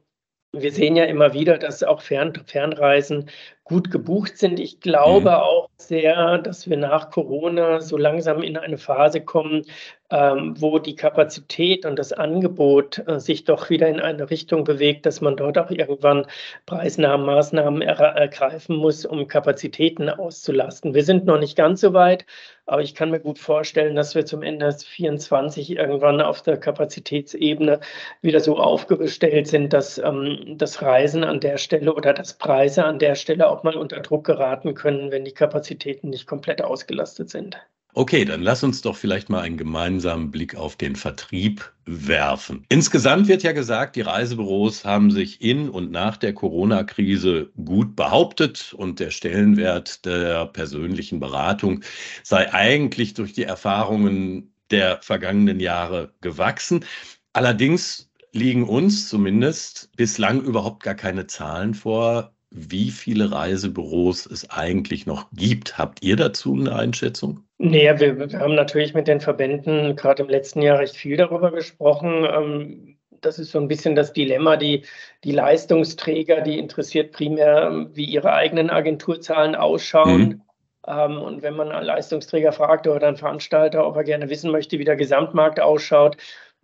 wir 0.51 0.71
sehen 0.71 0.95
ja 0.95 1.03
immer 1.03 1.33
wieder, 1.33 1.59
dass 1.59 1.83
auch 1.83 2.01
Fern 2.01 2.33
Fernreisen 2.43 3.29
gut 3.65 3.91
gebucht 3.91 4.39
sind. 4.39 4.59
Ich 4.59 4.79
glaube 4.79 5.29
mhm. 5.29 5.35
auch 5.35 5.69
sehr, 5.77 6.39
dass 6.39 6.67
wir 6.67 6.77
nach 6.77 7.11
Corona 7.11 7.81
so 7.81 7.95
langsam 7.95 8.41
in 8.41 8.57
eine 8.57 8.79
Phase 8.79 9.21
kommen, 9.21 9.67
ähm, 10.11 10.55
wo 10.59 10.79
die 10.79 10.95
Kapazität 10.95 11.85
und 11.85 11.97
das 11.97 12.13
Angebot 12.13 13.03
äh, 13.07 13.19
sich 13.19 13.43
doch 13.43 13.69
wieder 13.69 13.87
in 13.87 13.99
eine 13.99 14.29
Richtung 14.29 14.63
bewegt, 14.63 15.05
dass 15.05 15.21
man 15.21 15.37
dort 15.37 15.57
auch 15.57 15.69
irgendwann 15.69 16.25
preisnahe 16.65 17.17
Maßnahmen 17.17 17.81
er 17.81 17.99
ergreifen 17.99 18.75
muss, 18.75 19.05
um 19.05 19.27
Kapazitäten 19.27 20.09
auszulasten. 20.09 20.93
Wir 20.93 21.03
sind 21.03 21.25
noch 21.25 21.39
nicht 21.39 21.55
ganz 21.55 21.81
so 21.81 21.93
weit, 21.93 22.25
aber 22.65 22.81
ich 22.81 22.95
kann 22.95 23.11
mir 23.11 23.19
gut 23.19 23.39
vorstellen, 23.39 23.95
dass 23.95 24.15
wir 24.15 24.25
zum 24.25 24.41
Ende 24.43 24.69
2024 24.69 25.71
irgendwann 25.77 26.21
auf 26.21 26.41
der 26.41 26.57
Kapazitätsebene 26.57 27.79
wieder 28.21 28.39
so 28.39 28.57
aufgestellt 28.57 29.47
sind, 29.47 29.73
dass 29.73 29.99
ähm, 29.99 30.55
das 30.57 30.81
Reisen 30.81 31.23
an 31.23 31.39
der 31.39 31.57
Stelle 31.57 31.93
oder 31.93 32.13
das 32.13 32.33
Preise 32.35 32.83
an 32.85 32.99
der 32.99 33.15
Stelle 33.15 33.49
auch 33.49 33.63
mal 33.63 33.75
unter 33.75 33.99
Druck 34.01 34.25
geraten 34.25 34.73
können, 34.73 35.11
wenn 35.11 35.25
die 35.25 35.33
Kapazitäten 35.33 36.09
nicht 36.09 36.27
komplett 36.27 36.61
ausgelastet 36.63 37.29
sind. 37.29 37.57
Okay, 37.99 38.23
dann 38.23 38.41
lass 38.41 38.63
uns 38.63 38.81
doch 38.81 38.95
vielleicht 38.95 39.27
mal 39.27 39.41
einen 39.41 39.57
gemeinsamen 39.57 40.31
Blick 40.31 40.55
auf 40.55 40.77
den 40.77 40.95
Vertrieb 40.95 41.73
werfen. 41.83 42.63
Insgesamt 42.69 43.27
wird 43.27 43.43
ja 43.43 43.51
gesagt, 43.51 43.97
die 43.97 44.01
Reisebüros 44.01 44.85
haben 44.85 45.11
sich 45.11 45.41
in 45.41 45.67
und 45.67 45.91
nach 45.91 46.15
der 46.15 46.33
Corona-Krise 46.33 47.51
gut 47.61 47.97
behauptet 47.97 48.73
und 48.73 49.01
der 49.01 49.11
Stellenwert 49.11 50.05
der 50.05 50.45
persönlichen 50.45 51.19
Beratung 51.19 51.81
sei 52.23 52.53
eigentlich 52.53 53.15
durch 53.15 53.33
die 53.33 53.43
Erfahrungen 53.43 54.53
der 54.71 55.01
vergangenen 55.01 55.59
Jahre 55.59 56.13
gewachsen. 56.21 56.85
Allerdings 57.33 58.09
liegen 58.31 58.63
uns 58.63 59.09
zumindest 59.09 59.91
bislang 59.97 60.41
überhaupt 60.41 60.83
gar 60.83 60.95
keine 60.95 61.27
Zahlen 61.27 61.73
vor, 61.73 62.33
wie 62.49 62.91
viele 62.91 63.29
Reisebüros 63.29 64.25
es 64.25 64.49
eigentlich 64.49 65.05
noch 65.05 65.29
gibt. 65.33 65.77
Habt 65.77 66.01
ihr 66.01 66.15
dazu 66.15 66.53
eine 66.53 66.73
Einschätzung? 66.73 67.43
Nee, 67.61 67.91
wir, 67.99 68.31
wir 68.31 68.39
haben 68.39 68.55
natürlich 68.55 68.93
mit 68.93 69.09
den 69.09 69.19
Verbänden 69.19 69.97
gerade 69.97 70.23
im 70.23 70.29
letzten 70.29 70.61
Jahr 70.61 70.79
recht 70.79 70.95
viel 70.95 71.17
darüber 71.17 71.51
gesprochen. 71.51 72.25
Ähm, 72.25 72.97
das 73.19 73.37
ist 73.37 73.51
so 73.51 73.59
ein 73.59 73.67
bisschen 73.67 73.95
das 73.95 74.13
Dilemma. 74.13 74.55
Die, 74.55 74.85
die 75.25 75.33
Leistungsträger, 75.33 76.39
die 76.39 76.57
interessiert 76.57 77.11
primär, 77.11 77.87
wie 77.91 78.05
ihre 78.05 78.31
eigenen 78.31 78.69
Agenturzahlen 78.69 79.55
ausschauen. 79.55 80.21
Mhm. 80.21 80.41
Ähm, 80.87 81.17
und 81.21 81.41
wenn 81.41 81.57
man 81.57 81.69
einen 81.73 81.85
Leistungsträger 81.85 82.53
fragt 82.53 82.87
oder 82.87 83.05
einen 83.05 83.17
Veranstalter, 83.17 83.85
ob 83.85 83.97
er 83.97 84.05
gerne 84.05 84.29
wissen 84.29 84.51
möchte, 84.51 84.79
wie 84.79 84.85
der 84.85 84.95
Gesamtmarkt 84.95 85.59
ausschaut, 85.59 86.15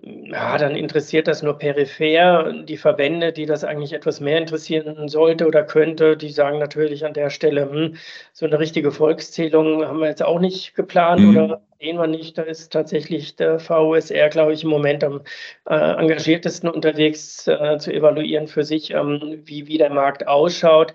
ja, 0.05 0.57
dann 0.59 0.75
interessiert 0.75 1.27
das 1.27 1.41
nur 1.41 1.57
peripher. 1.57 2.53
Die 2.63 2.77
Verbände, 2.77 3.33
die 3.33 3.47
das 3.47 3.63
eigentlich 3.63 3.93
etwas 3.93 4.19
mehr 4.19 4.37
interessieren 4.37 5.07
sollte 5.07 5.47
oder 5.47 5.63
könnte, 5.63 6.15
die 6.15 6.29
sagen 6.29 6.59
natürlich 6.59 7.05
an 7.05 7.13
der 7.13 7.31
Stelle, 7.31 7.69
hm, 7.69 7.95
so 8.31 8.45
eine 8.45 8.59
richtige 8.59 8.91
Volkszählung 8.91 9.83
haben 9.83 9.99
wir 9.99 10.07
jetzt 10.07 10.23
auch 10.23 10.39
nicht 10.39 10.75
geplant 10.75 11.21
mhm. 11.21 11.29
oder 11.29 11.61
sehen 11.79 11.97
wir 11.97 12.05
nicht. 12.05 12.37
Da 12.37 12.43
ist 12.43 12.71
tatsächlich 12.71 13.35
der 13.35 13.59
VUSR, 13.59 14.29
glaube 14.29 14.53
ich, 14.53 14.63
im 14.63 14.69
Moment 14.69 15.03
am 15.03 15.21
äh, 15.67 15.73
engagiertesten 15.75 16.69
unterwegs 16.69 17.47
äh, 17.47 17.79
zu 17.79 17.91
evaluieren 17.91 18.47
für 18.47 18.63
sich, 18.63 18.91
ähm, 18.91 19.41
wie, 19.45 19.65
wie 19.65 19.79
der 19.79 19.89
Markt 19.89 20.27
ausschaut 20.27 20.93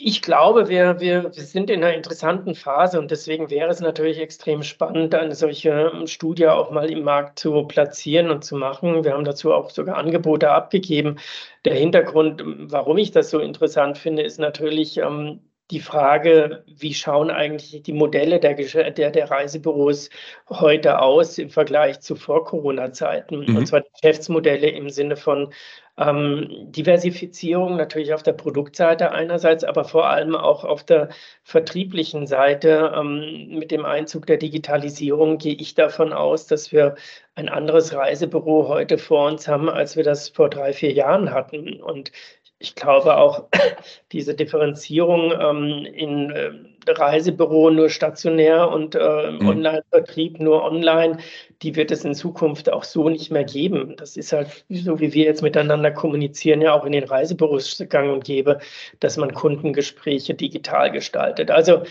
ich 0.00 0.22
glaube, 0.22 0.68
wir, 0.68 1.00
wir, 1.00 1.24
wir 1.24 1.42
sind 1.42 1.70
in 1.70 1.82
einer 1.82 1.94
interessanten 1.94 2.54
Phase 2.54 2.98
und 2.98 3.10
deswegen 3.10 3.50
wäre 3.50 3.68
es 3.70 3.80
natürlich 3.80 4.18
extrem 4.18 4.62
spannend, 4.62 5.14
eine 5.14 5.34
solche 5.34 5.90
ähm, 5.92 6.06
Studie 6.06 6.46
auch 6.46 6.70
mal 6.70 6.90
im 6.90 7.02
Markt 7.02 7.38
zu 7.38 7.64
platzieren 7.64 8.30
und 8.30 8.44
zu 8.44 8.56
machen. 8.56 9.04
Wir 9.04 9.14
haben 9.14 9.24
dazu 9.24 9.52
auch 9.52 9.70
sogar 9.70 9.96
Angebote 9.96 10.50
abgegeben. 10.50 11.18
Der 11.64 11.74
Hintergrund, 11.74 12.42
warum 12.44 12.98
ich 12.98 13.10
das 13.10 13.30
so 13.30 13.40
interessant 13.40 13.98
finde, 13.98 14.22
ist 14.22 14.38
natürlich, 14.38 14.98
ähm, 14.98 15.40
die 15.70 15.80
Frage, 15.80 16.64
wie 16.66 16.94
schauen 16.94 17.30
eigentlich 17.30 17.82
die 17.82 17.92
Modelle 17.92 18.40
der, 18.40 18.54
der, 18.54 19.10
der 19.10 19.30
Reisebüros 19.30 20.08
heute 20.48 21.00
aus 21.00 21.36
im 21.36 21.50
Vergleich 21.50 22.00
zu 22.00 22.16
Vor-Corona-Zeiten? 22.16 23.40
Mhm. 23.40 23.56
Und 23.56 23.66
zwar 23.66 23.82
Geschäftsmodelle 23.82 24.70
im 24.70 24.88
Sinne 24.88 25.16
von 25.16 25.52
ähm, 25.98 26.48
Diversifizierung 26.72 27.76
natürlich 27.76 28.14
auf 28.14 28.22
der 28.22 28.32
Produktseite 28.32 29.10
einerseits, 29.12 29.64
aber 29.64 29.84
vor 29.84 30.08
allem 30.08 30.36
auch 30.36 30.64
auf 30.64 30.84
der 30.84 31.08
vertrieblichen 31.42 32.26
Seite. 32.26 32.92
Ähm, 32.96 33.48
mit 33.58 33.70
dem 33.70 33.84
Einzug 33.84 34.26
der 34.26 34.36
Digitalisierung 34.36 35.38
gehe 35.38 35.54
ich 35.54 35.74
davon 35.74 36.12
aus, 36.12 36.46
dass 36.46 36.72
wir 36.72 36.94
ein 37.34 37.48
anderes 37.48 37.94
Reisebüro 37.94 38.68
heute 38.68 38.98
vor 38.98 39.26
uns 39.28 39.48
haben, 39.48 39.68
als 39.68 39.96
wir 39.96 40.04
das 40.04 40.28
vor 40.28 40.48
drei, 40.50 40.72
vier 40.72 40.92
Jahren 40.92 41.32
hatten. 41.32 41.82
Und 41.82 42.12
ich 42.58 42.74
glaube 42.74 43.16
auch, 43.16 43.44
diese 44.12 44.34
Differenzierung 44.34 45.32
ähm, 45.32 45.86
in 45.86 46.30
äh, 46.30 46.50
Reisebüro 46.90 47.70
nur 47.70 47.90
stationär 47.90 48.70
und 48.70 48.94
äh, 48.94 49.30
mhm. 49.30 49.48
Online-Vertrieb 49.48 50.40
nur 50.40 50.64
online, 50.64 51.18
die 51.62 51.76
wird 51.76 51.90
es 51.90 52.04
in 52.04 52.14
Zukunft 52.14 52.72
auch 52.72 52.84
so 52.84 53.08
nicht 53.08 53.30
mehr 53.30 53.44
geben. 53.44 53.94
Das 53.96 54.16
ist 54.16 54.32
halt 54.32 54.64
so, 54.68 54.98
wie 54.98 55.12
wir 55.12 55.24
jetzt 55.24 55.42
miteinander 55.42 55.90
kommunizieren, 55.90 56.62
ja 56.62 56.72
auch 56.72 56.84
in 56.84 56.92
den 56.92 57.04
Reisebüros 57.04 57.82
gang 57.88 58.12
und 58.12 58.24
gäbe, 58.24 58.58
dass 59.00 59.16
man 59.16 59.34
Kundengespräche 59.34 60.34
digital 60.34 60.90
gestaltet. 60.90 61.50
Also 61.50 61.82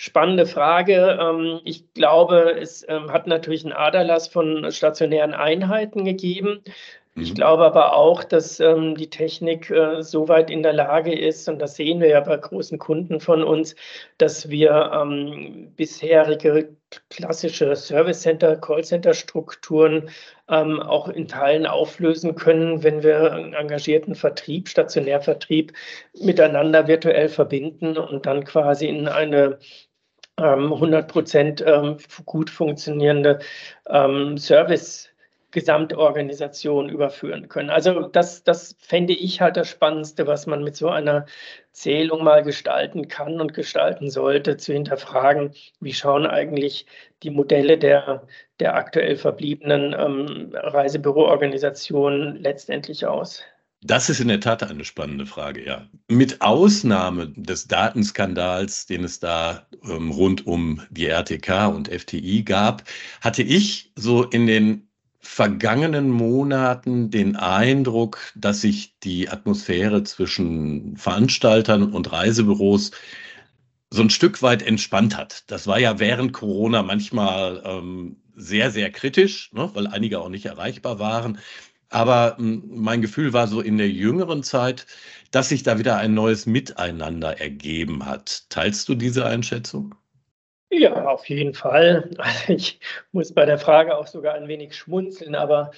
spannende 0.00 0.46
Frage. 0.46 1.18
Ähm, 1.20 1.60
ich 1.64 1.92
glaube, 1.92 2.56
es 2.58 2.86
ähm, 2.88 3.12
hat 3.12 3.26
natürlich 3.26 3.64
einen 3.64 3.74
Aderlass 3.74 4.28
von 4.28 4.70
stationären 4.72 5.34
Einheiten 5.34 6.04
gegeben. 6.04 6.62
Ich 7.20 7.30
mhm. 7.30 7.34
glaube 7.34 7.64
aber 7.64 7.94
auch, 7.94 8.24
dass 8.24 8.60
ähm, 8.60 8.94
die 8.96 9.10
Technik 9.10 9.70
äh, 9.70 10.02
so 10.02 10.28
weit 10.28 10.50
in 10.50 10.62
der 10.62 10.72
Lage 10.72 11.16
ist, 11.16 11.48
und 11.48 11.58
das 11.58 11.76
sehen 11.76 12.00
wir 12.00 12.08
ja 12.08 12.20
bei 12.20 12.36
großen 12.36 12.78
Kunden 12.78 13.20
von 13.20 13.42
uns, 13.42 13.76
dass 14.18 14.48
wir 14.48 14.90
ähm, 14.94 15.72
bisherige 15.76 16.76
klassische 17.10 17.76
Service 17.76 18.22
Center, 18.22 18.56
Call 18.56 18.82
Center 18.82 19.14
Strukturen 19.14 20.10
ähm, 20.48 20.80
auch 20.80 21.08
in 21.08 21.28
Teilen 21.28 21.66
auflösen 21.66 22.34
können, 22.34 22.82
wenn 22.82 23.02
wir 23.02 23.32
einen 23.32 23.52
engagierten 23.52 24.14
Vertrieb, 24.14 24.68
Stationärvertrieb 24.68 25.72
miteinander 26.20 26.88
virtuell 26.88 27.28
verbinden 27.28 27.96
und 27.96 28.26
dann 28.26 28.44
quasi 28.44 28.86
in 28.88 29.06
eine 29.06 29.58
100 30.36 31.02
ähm, 31.02 31.06
Prozent 31.06 31.64
ähm, 31.66 31.98
gut 32.24 32.50
funktionierende 32.50 33.40
ähm, 33.88 34.38
Service 34.38 35.10
Gesamtorganisation 35.50 36.88
überführen 36.88 37.48
können. 37.48 37.70
Also 37.70 38.02
das, 38.02 38.44
das 38.44 38.76
fände 38.78 39.12
ich 39.12 39.40
halt 39.40 39.56
das 39.56 39.68
Spannendste, 39.68 40.26
was 40.26 40.46
man 40.46 40.62
mit 40.62 40.76
so 40.76 40.88
einer 40.88 41.26
Zählung 41.72 42.24
mal 42.24 42.42
gestalten 42.42 43.08
kann 43.08 43.40
und 43.40 43.54
gestalten 43.54 44.10
sollte, 44.10 44.56
zu 44.56 44.72
hinterfragen, 44.72 45.52
wie 45.80 45.94
schauen 45.94 46.26
eigentlich 46.26 46.86
die 47.22 47.30
Modelle 47.30 47.78
der, 47.78 48.26
der 48.60 48.74
aktuell 48.74 49.16
verbliebenen 49.16 49.94
ähm, 49.98 50.50
Reisebüroorganisationen 50.54 52.36
letztendlich 52.36 53.06
aus. 53.06 53.42
Das 53.82 54.10
ist 54.10 54.20
in 54.20 54.28
der 54.28 54.40
Tat 54.40 54.62
eine 54.62 54.84
spannende 54.84 55.24
Frage, 55.24 55.64
ja. 55.64 55.88
Mit 56.06 56.42
Ausnahme 56.42 57.28
des 57.34 57.66
Datenskandals, 57.66 58.84
den 58.84 59.04
es 59.04 59.20
da 59.20 59.66
ähm, 59.84 60.10
rund 60.10 60.46
um 60.46 60.82
die 60.90 61.06
RTK 61.06 61.68
und 61.68 61.88
FTI 61.88 62.42
gab, 62.42 62.84
hatte 63.22 63.42
ich 63.42 63.90
so 63.96 64.24
in 64.24 64.46
den 64.46 64.89
vergangenen 65.20 66.10
Monaten 66.10 67.10
den 67.10 67.36
Eindruck, 67.36 68.18
dass 68.34 68.62
sich 68.62 68.98
die 69.00 69.28
Atmosphäre 69.28 70.02
zwischen 70.02 70.96
Veranstaltern 70.96 71.92
und 71.92 72.10
Reisebüros 72.10 72.90
so 73.90 74.02
ein 74.02 74.10
Stück 74.10 74.42
weit 74.42 74.62
entspannt 74.62 75.16
hat. 75.16 75.44
Das 75.50 75.66
war 75.66 75.78
ja 75.78 75.98
während 75.98 76.32
Corona 76.32 76.82
manchmal 76.82 77.62
ähm, 77.64 78.16
sehr, 78.34 78.70
sehr 78.70 78.90
kritisch, 78.90 79.52
ne, 79.52 79.70
weil 79.74 79.86
einige 79.86 80.20
auch 80.20 80.28
nicht 80.30 80.46
erreichbar 80.46 80.98
waren. 80.98 81.38
Aber 81.90 82.36
hm, 82.38 82.62
mein 82.68 83.02
Gefühl 83.02 83.32
war 83.32 83.48
so 83.48 83.60
in 83.60 83.78
der 83.78 83.90
jüngeren 83.90 84.42
Zeit, 84.42 84.86
dass 85.32 85.48
sich 85.50 85.62
da 85.64 85.78
wieder 85.78 85.98
ein 85.98 86.14
neues 86.14 86.46
Miteinander 86.46 87.40
ergeben 87.40 88.06
hat. 88.06 88.48
Teilst 88.48 88.88
du 88.88 88.94
diese 88.94 89.26
Einschätzung? 89.26 89.94
Ja, 90.72 91.04
auf 91.08 91.28
jeden 91.28 91.54
Fall. 91.54 92.10
Ich 92.48 92.78
muss 93.12 93.32
bei 93.34 93.44
der 93.44 93.58
Frage 93.58 93.96
auch 93.96 94.06
sogar 94.06 94.34
ein 94.34 94.46
wenig 94.48 94.74
schmunzeln, 94.76 95.34
aber 95.34 95.72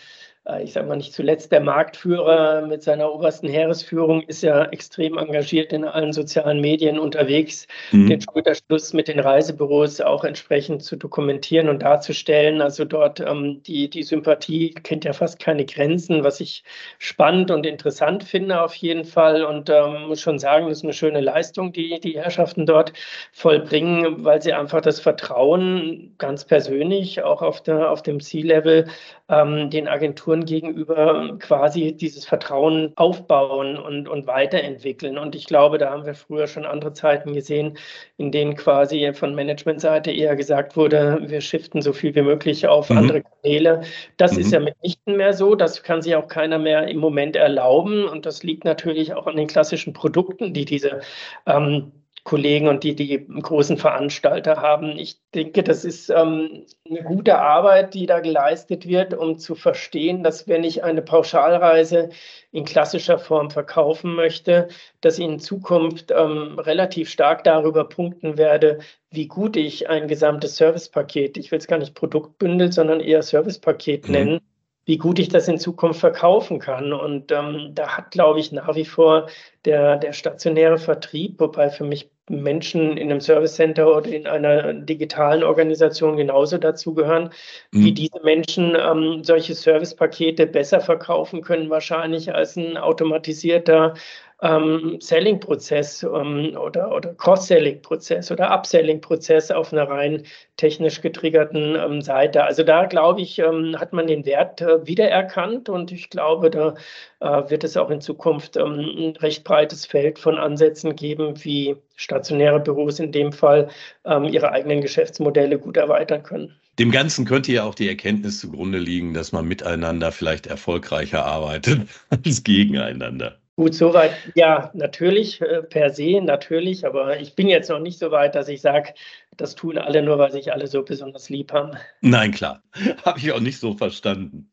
ich 0.60 0.72
sage 0.72 0.88
mal 0.88 0.96
nicht 0.96 1.14
zuletzt 1.14 1.52
der 1.52 1.60
Marktführer 1.60 2.66
mit 2.66 2.82
seiner 2.82 3.12
obersten 3.12 3.48
Heeresführung 3.48 4.22
ist 4.22 4.42
ja 4.42 4.64
extrem 4.64 5.16
engagiert 5.16 5.72
in 5.72 5.84
allen 5.84 6.12
sozialen 6.12 6.60
Medien 6.60 6.98
unterwegs, 6.98 7.68
mhm. 7.92 8.08
den 8.08 8.20
Schulterschluss 8.20 8.92
mit 8.92 9.06
den 9.06 9.20
Reisebüros 9.20 10.00
auch 10.00 10.24
entsprechend 10.24 10.82
zu 10.82 10.96
dokumentieren 10.96 11.68
und 11.68 11.84
darzustellen. 11.84 12.60
Also 12.60 12.84
dort 12.84 13.20
ähm, 13.20 13.62
die, 13.62 13.88
die 13.88 14.02
Sympathie 14.02 14.74
kennt 14.74 15.04
ja 15.04 15.12
fast 15.12 15.38
keine 15.38 15.64
Grenzen, 15.64 16.24
was 16.24 16.40
ich 16.40 16.64
spannend 16.98 17.52
und 17.52 17.64
interessant 17.64 18.24
finde 18.24 18.62
auf 18.62 18.74
jeden 18.74 19.04
Fall 19.04 19.44
und 19.44 19.70
ähm, 19.70 20.08
muss 20.08 20.20
schon 20.20 20.40
sagen, 20.40 20.68
das 20.68 20.78
ist 20.78 20.84
eine 20.84 20.92
schöne 20.92 21.20
Leistung, 21.20 21.72
die 21.72 22.00
die 22.00 22.18
Herrschaften 22.18 22.66
dort 22.66 22.92
vollbringen, 23.32 24.24
weil 24.24 24.42
sie 24.42 24.52
einfach 24.52 24.80
das 24.80 24.98
Vertrauen 24.98 26.16
ganz 26.18 26.44
persönlich 26.44 27.22
auch 27.22 27.42
auf, 27.42 27.62
der, 27.62 27.92
auf 27.92 28.02
dem 28.02 28.18
C-Level 28.18 28.88
ähm, 29.28 29.70
den 29.70 29.86
Agenturen 30.32 30.44
gegenüber 30.44 31.36
quasi 31.38 31.92
dieses 31.92 32.24
Vertrauen 32.24 32.92
aufbauen 32.96 33.76
und, 33.76 34.08
und 34.08 34.26
weiterentwickeln. 34.26 35.18
Und 35.18 35.34
ich 35.34 35.46
glaube, 35.46 35.78
da 35.78 35.90
haben 35.90 36.06
wir 36.06 36.14
früher 36.14 36.46
schon 36.46 36.64
andere 36.64 36.92
Zeiten 36.92 37.32
gesehen, 37.34 37.78
in 38.16 38.32
denen 38.32 38.56
quasi 38.56 39.12
von 39.14 39.34
Managementseite 39.34 40.10
eher 40.10 40.36
gesagt 40.36 40.76
wurde, 40.76 41.18
wir 41.26 41.40
shiften 41.40 41.82
so 41.82 41.92
viel 41.92 42.14
wie 42.14 42.22
möglich 42.22 42.66
auf 42.66 42.90
mhm. 42.90 42.98
andere 42.98 43.22
Kanäle. 43.22 43.82
Das 44.16 44.32
mhm. 44.32 44.40
ist 44.40 44.52
ja 44.52 44.60
mitnichten 44.60 45.16
mehr 45.16 45.34
so. 45.34 45.54
Das 45.54 45.82
kann 45.82 46.02
sich 46.02 46.14
auch 46.16 46.28
keiner 46.28 46.58
mehr 46.58 46.88
im 46.88 46.98
Moment 46.98 47.36
erlauben. 47.36 48.04
Und 48.04 48.26
das 48.26 48.42
liegt 48.42 48.64
natürlich 48.64 49.14
auch 49.14 49.26
an 49.26 49.36
den 49.36 49.46
klassischen 49.46 49.92
Produkten, 49.92 50.54
die 50.54 50.64
diese 50.64 51.00
ähm, 51.46 51.92
Kollegen 52.24 52.68
und 52.68 52.84
die 52.84 52.94
die 52.94 53.26
großen 53.26 53.78
Veranstalter 53.78 54.56
haben. 54.58 54.96
Ich 54.96 55.16
denke, 55.34 55.64
das 55.64 55.84
ist 55.84 56.08
ähm, 56.08 56.64
eine 56.88 57.02
gute 57.02 57.38
Arbeit, 57.38 57.94
die 57.94 58.06
da 58.06 58.20
geleistet 58.20 58.86
wird, 58.86 59.12
um 59.12 59.38
zu 59.38 59.56
verstehen, 59.56 60.22
dass 60.22 60.46
wenn 60.46 60.62
ich 60.62 60.84
eine 60.84 61.02
Pauschalreise 61.02 62.10
in 62.52 62.64
klassischer 62.64 63.18
Form 63.18 63.50
verkaufen 63.50 64.14
möchte, 64.14 64.68
dass 65.00 65.18
ich 65.18 65.24
in 65.24 65.40
Zukunft 65.40 66.12
ähm, 66.12 66.60
relativ 66.60 67.10
stark 67.10 67.42
darüber 67.42 67.88
punkten 67.88 68.38
werde, 68.38 68.78
wie 69.10 69.26
gut 69.26 69.56
ich 69.56 69.88
ein 69.90 70.06
gesamtes 70.06 70.56
Servicepaket, 70.56 71.36
ich 71.36 71.50
will 71.50 71.58
es 71.58 71.66
gar 71.66 71.78
nicht 71.78 71.94
Produktbündel, 71.94 72.70
sondern 72.70 73.00
eher 73.00 73.22
Servicepaket 73.22 74.06
mhm. 74.06 74.12
nennen, 74.14 74.40
wie 74.84 74.96
gut 74.96 75.18
ich 75.18 75.28
das 75.28 75.48
in 75.48 75.58
Zukunft 75.58 75.98
verkaufen 75.98 76.60
kann. 76.60 76.92
Und 76.92 77.32
ähm, 77.32 77.72
da 77.74 77.96
hat, 77.96 78.12
glaube 78.12 78.38
ich, 78.38 78.52
nach 78.52 78.76
wie 78.76 78.84
vor 78.84 79.28
der, 79.64 79.96
der 79.96 80.12
stationäre 80.12 80.78
Vertrieb, 80.78 81.40
wobei 81.40 81.68
für 81.68 81.84
mich 81.84 82.11
Menschen 82.28 82.96
in 82.96 83.10
einem 83.10 83.20
Service 83.20 83.54
Center 83.54 83.96
oder 83.96 84.08
in 84.08 84.26
einer 84.26 84.72
digitalen 84.74 85.42
Organisation 85.42 86.16
genauso 86.16 86.56
dazugehören, 86.58 87.30
mhm. 87.72 87.84
wie 87.84 87.92
diese 87.92 88.20
Menschen 88.22 88.76
ähm, 88.78 89.24
solche 89.24 89.54
Servicepakete 89.54 90.46
besser 90.46 90.80
verkaufen 90.80 91.42
können, 91.42 91.68
wahrscheinlich 91.68 92.32
als 92.34 92.56
ein 92.56 92.76
automatisierter 92.76 93.94
ähm, 94.42 94.98
Selling-Prozess 95.00 96.02
ähm, 96.02 96.56
oder, 96.56 96.92
oder 96.94 97.14
Cross-Selling-Prozess 97.14 98.30
oder 98.32 98.50
Upselling-Prozess 98.50 99.52
auf 99.52 99.72
einer 99.72 99.88
rein 99.88 100.24
technisch 100.56 101.00
getriggerten 101.00 101.76
ähm, 101.76 102.02
Seite. 102.02 102.44
Also 102.44 102.64
da 102.64 102.86
glaube 102.86 103.20
ich, 103.20 103.38
ähm, 103.38 103.76
hat 103.78 103.92
man 103.92 104.08
den 104.08 104.26
Wert 104.26 104.60
äh, 104.60 104.86
wiedererkannt 104.86 105.68
und 105.68 105.92
ich 105.92 106.10
glaube, 106.10 106.50
da 106.50 106.74
äh, 107.20 107.50
wird 107.50 107.62
es 107.62 107.76
auch 107.76 107.90
in 107.90 108.00
Zukunft 108.00 108.56
ähm, 108.56 108.80
ein 108.80 109.16
recht 109.16 109.44
breites 109.44 109.86
Feld 109.86 110.18
von 110.18 110.36
Ansätzen 110.36 110.96
geben, 110.96 111.34
wie 111.44 111.76
stationäre 111.94 112.58
Büros 112.58 112.98
in 112.98 113.12
dem 113.12 113.32
Fall 113.32 113.68
ähm, 114.04 114.24
ihre 114.24 114.50
eigenen 114.50 114.80
Geschäftsmodelle 114.80 115.58
gut 115.58 115.76
erweitern 115.76 116.24
können. 116.24 116.56
Dem 116.78 116.90
Ganzen 116.90 117.26
könnte 117.26 117.52
ja 117.52 117.64
auch 117.64 117.74
die 117.74 117.88
Erkenntnis 117.88 118.40
zugrunde 118.40 118.78
liegen, 118.78 119.14
dass 119.14 119.30
man 119.30 119.46
miteinander 119.46 120.10
vielleicht 120.10 120.46
erfolgreicher 120.46 121.24
arbeitet 121.24 121.82
als 122.10 122.42
gegeneinander. 122.42 123.41
Gut, 123.56 123.74
soweit, 123.74 124.12
ja, 124.34 124.70
natürlich, 124.72 125.42
äh, 125.42 125.62
per 125.62 125.90
se, 125.90 126.22
natürlich, 126.22 126.86
aber 126.86 127.20
ich 127.20 127.34
bin 127.34 127.48
jetzt 127.48 127.68
noch 127.68 127.80
nicht 127.80 127.98
so 127.98 128.10
weit, 128.10 128.34
dass 128.34 128.48
ich 128.48 128.62
sage, 128.62 128.94
das 129.36 129.54
tun 129.54 129.76
alle 129.76 130.02
nur, 130.02 130.18
weil 130.18 130.32
sich 130.32 130.52
alle 130.52 130.66
so 130.66 130.82
besonders 130.82 131.28
lieb 131.28 131.52
haben. 131.52 131.72
Nein, 132.00 132.30
klar, 132.30 132.62
habe 133.04 133.18
ich 133.18 133.30
auch 133.30 133.40
nicht 133.40 133.58
so 133.58 133.74
verstanden. 133.74 134.50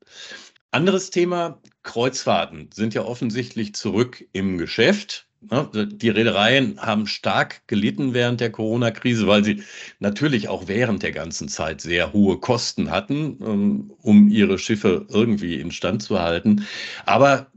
Anderes 0.72 1.12
Thema, 1.12 1.62
Kreuzfahrten 1.84 2.70
sind 2.74 2.94
ja 2.94 3.04
offensichtlich 3.04 3.74
zurück 3.74 4.26
im 4.34 4.58
Geschäft. 4.58 5.28
Ne? 5.50 5.70
Die 5.74 6.10
Reedereien 6.10 6.80
haben 6.82 7.08
stark 7.08 7.66
gelitten 7.68 8.14
während 8.14 8.42
der 8.42 8.52
Corona-Krise, 8.52 9.28
weil 9.28 9.46
sie 9.46 9.64
natürlich 10.00 10.50
auch 10.50 10.68
während 10.68 11.04
der 11.04 11.14
ganzen 11.14 11.48
Zeit 11.48 11.80
sehr 11.80 12.12
hohe 12.12 12.38
Kosten 12.38 12.92
hatten, 12.92 13.40
ähm, 13.42 13.94
um 14.02 14.30
ihre 14.30 14.60
Schiffe 14.60 15.06
irgendwie 15.10 15.60
instand 15.60 16.04
zu 16.04 16.20
halten. 16.20 16.68
Aber 17.06 17.48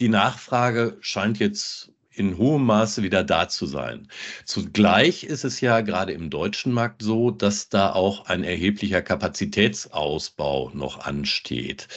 die 0.00 0.08
Nachfrage 0.08 0.96
scheint 1.00 1.38
jetzt 1.38 1.92
in 2.10 2.38
hohem 2.38 2.64
Maße 2.64 3.02
wieder 3.02 3.24
da 3.24 3.48
zu 3.48 3.66
sein. 3.66 4.08
Zugleich 4.44 5.24
ist 5.24 5.44
es 5.44 5.60
ja 5.60 5.80
gerade 5.80 6.12
im 6.12 6.30
deutschen 6.30 6.72
Markt 6.72 7.02
so, 7.02 7.30
dass 7.30 7.68
da 7.68 7.92
auch 7.92 8.26
ein 8.26 8.44
erheblicher 8.44 9.02
Kapazitätsausbau 9.02 10.70
noch 10.74 11.00
ansteht. 11.04 11.88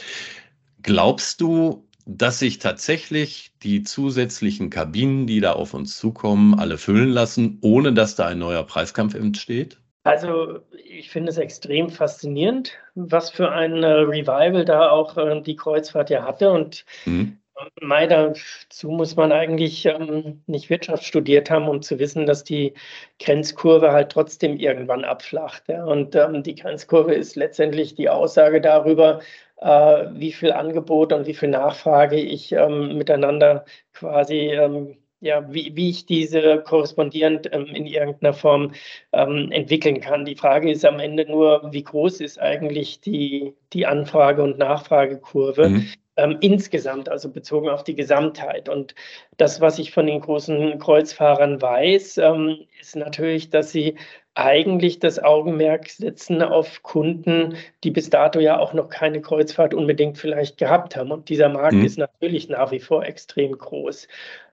Glaubst 0.81 1.41
du, 1.41 1.87
dass 2.05 2.39
sich 2.39 2.57
tatsächlich 2.59 3.51
die 3.61 3.83
zusätzlichen 3.83 4.69
Kabinen, 4.69 5.27
die 5.27 5.41
da 5.41 5.53
auf 5.53 5.73
uns 5.73 5.97
zukommen, 5.97 6.57
alle 6.57 6.77
füllen 6.77 7.09
lassen, 7.09 7.59
ohne 7.61 7.93
dass 7.93 8.15
da 8.15 8.27
ein 8.27 8.39
neuer 8.39 8.63
Preiskampf 8.63 9.13
entsteht? 9.13 9.77
Also 10.03 10.61
ich 10.85 11.09
finde 11.09 11.31
es 11.31 11.37
extrem 11.37 11.89
faszinierend, 11.89 12.71
was 12.95 13.29
für 13.29 13.51
ein 13.51 13.83
äh, 13.83 13.87
Revival 13.87 14.63
da 14.63 14.89
auch 14.89 15.17
äh, 15.17 15.41
die 15.41 15.57
Kreuzfahrt 15.57 16.09
ja 16.09 16.23
hatte. 16.23 16.49
Und 16.49 16.85
mhm. 17.03 17.39
Mai, 17.81 18.07
dazu 18.07 18.89
muss 18.89 19.15
man 19.15 19.31
eigentlich 19.31 19.85
ähm, 19.85 20.41
nicht 20.47 20.69
Wirtschaft 20.69 21.03
studiert 21.03 21.49
haben, 21.49 21.67
um 21.67 21.81
zu 21.81 21.99
wissen, 21.99 22.25
dass 22.25 22.43
die 22.43 22.73
Grenzkurve 23.19 23.91
halt 23.91 24.11
trotzdem 24.11 24.57
irgendwann 24.57 25.03
abflacht. 25.03 25.67
Ja? 25.67 25.85
Und 25.85 26.15
ähm, 26.15 26.43
die 26.43 26.55
Grenzkurve 26.55 27.13
ist 27.13 27.35
letztendlich 27.35 27.95
die 27.95 28.09
Aussage 28.09 28.61
darüber, 28.61 29.21
äh, 29.57 30.05
wie 30.13 30.33
viel 30.33 30.51
Angebot 30.51 31.13
und 31.13 31.25
wie 31.27 31.33
viel 31.33 31.49
Nachfrage 31.49 32.17
ich 32.17 32.51
ähm, 32.51 32.97
miteinander 32.97 33.65
quasi 33.93 34.51
ähm, 34.51 34.97
ja, 35.19 35.51
wie, 35.51 35.75
wie 35.75 35.89
ich 35.89 36.05
diese 36.05 36.59
korrespondierend 36.59 37.49
ähm, 37.51 37.65
in 37.67 37.87
irgendeiner 37.87 38.33
Form 38.33 38.73
ähm, 39.13 39.51
entwickeln 39.51 39.99
kann. 39.99 40.25
Die 40.25 40.35
Frage 40.35 40.71
ist 40.71 40.85
am 40.85 40.99
Ende 40.99 41.25
nur, 41.25 41.71
wie 41.71 41.83
groß 41.83 42.21
ist 42.21 42.39
eigentlich 42.39 43.01
die, 43.01 43.55
die 43.73 43.87
Anfrage- 43.87 44.43
und 44.43 44.59
Nachfragekurve? 44.59 45.69
Mhm 45.69 45.87
ähm, 46.17 46.37
insgesamt, 46.41 47.09
also 47.09 47.29
bezogen 47.31 47.69
auf 47.69 47.83
die 47.83 47.95
Gesamtheit. 47.95 48.69
Und 48.69 48.95
das, 49.37 49.61
was 49.61 49.79
ich 49.79 49.91
von 49.91 50.07
den 50.07 50.19
großen 50.19 50.79
Kreuzfahrern 50.79 51.61
weiß, 51.61 52.17
ähm, 52.17 52.57
ist 52.81 52.95
natürlich, 52.95 53.49
dass 53.49 53.71
sie 53.71 53.95
eigentlich 54.33 54.99
das 54.99 55.17
Augenmerk 55.17 55.89
setzen 55.89 56.43
auf 56.43 56.83
Kunden, 56.83 57.55
die 57.83 57.89
bis 57.89 58.11
dato 58.11 58.39
ja 58.39 58.59
auch 58.59 58.73
noch 58.73 58.89
keine 58.89 59.19
Kreuzfahrt 59.21 59.73
unbedingt 59.73 60.17
vielleicht 60.19 60.57
gehabt 60.57 60.95
haben. 60.95 61.11
Und 61.11 61.29
dieser 61.29 61.49
Markt 61.49 61.73
mhm. 61.73 61.85
ist 61.85 61.97
natürlich 61.97 62.47
nach 62.49 62.71
wie 62.71 62.79
vor 62.79 63.03
extrem 63.03 63.57
groß. 63.57 64.07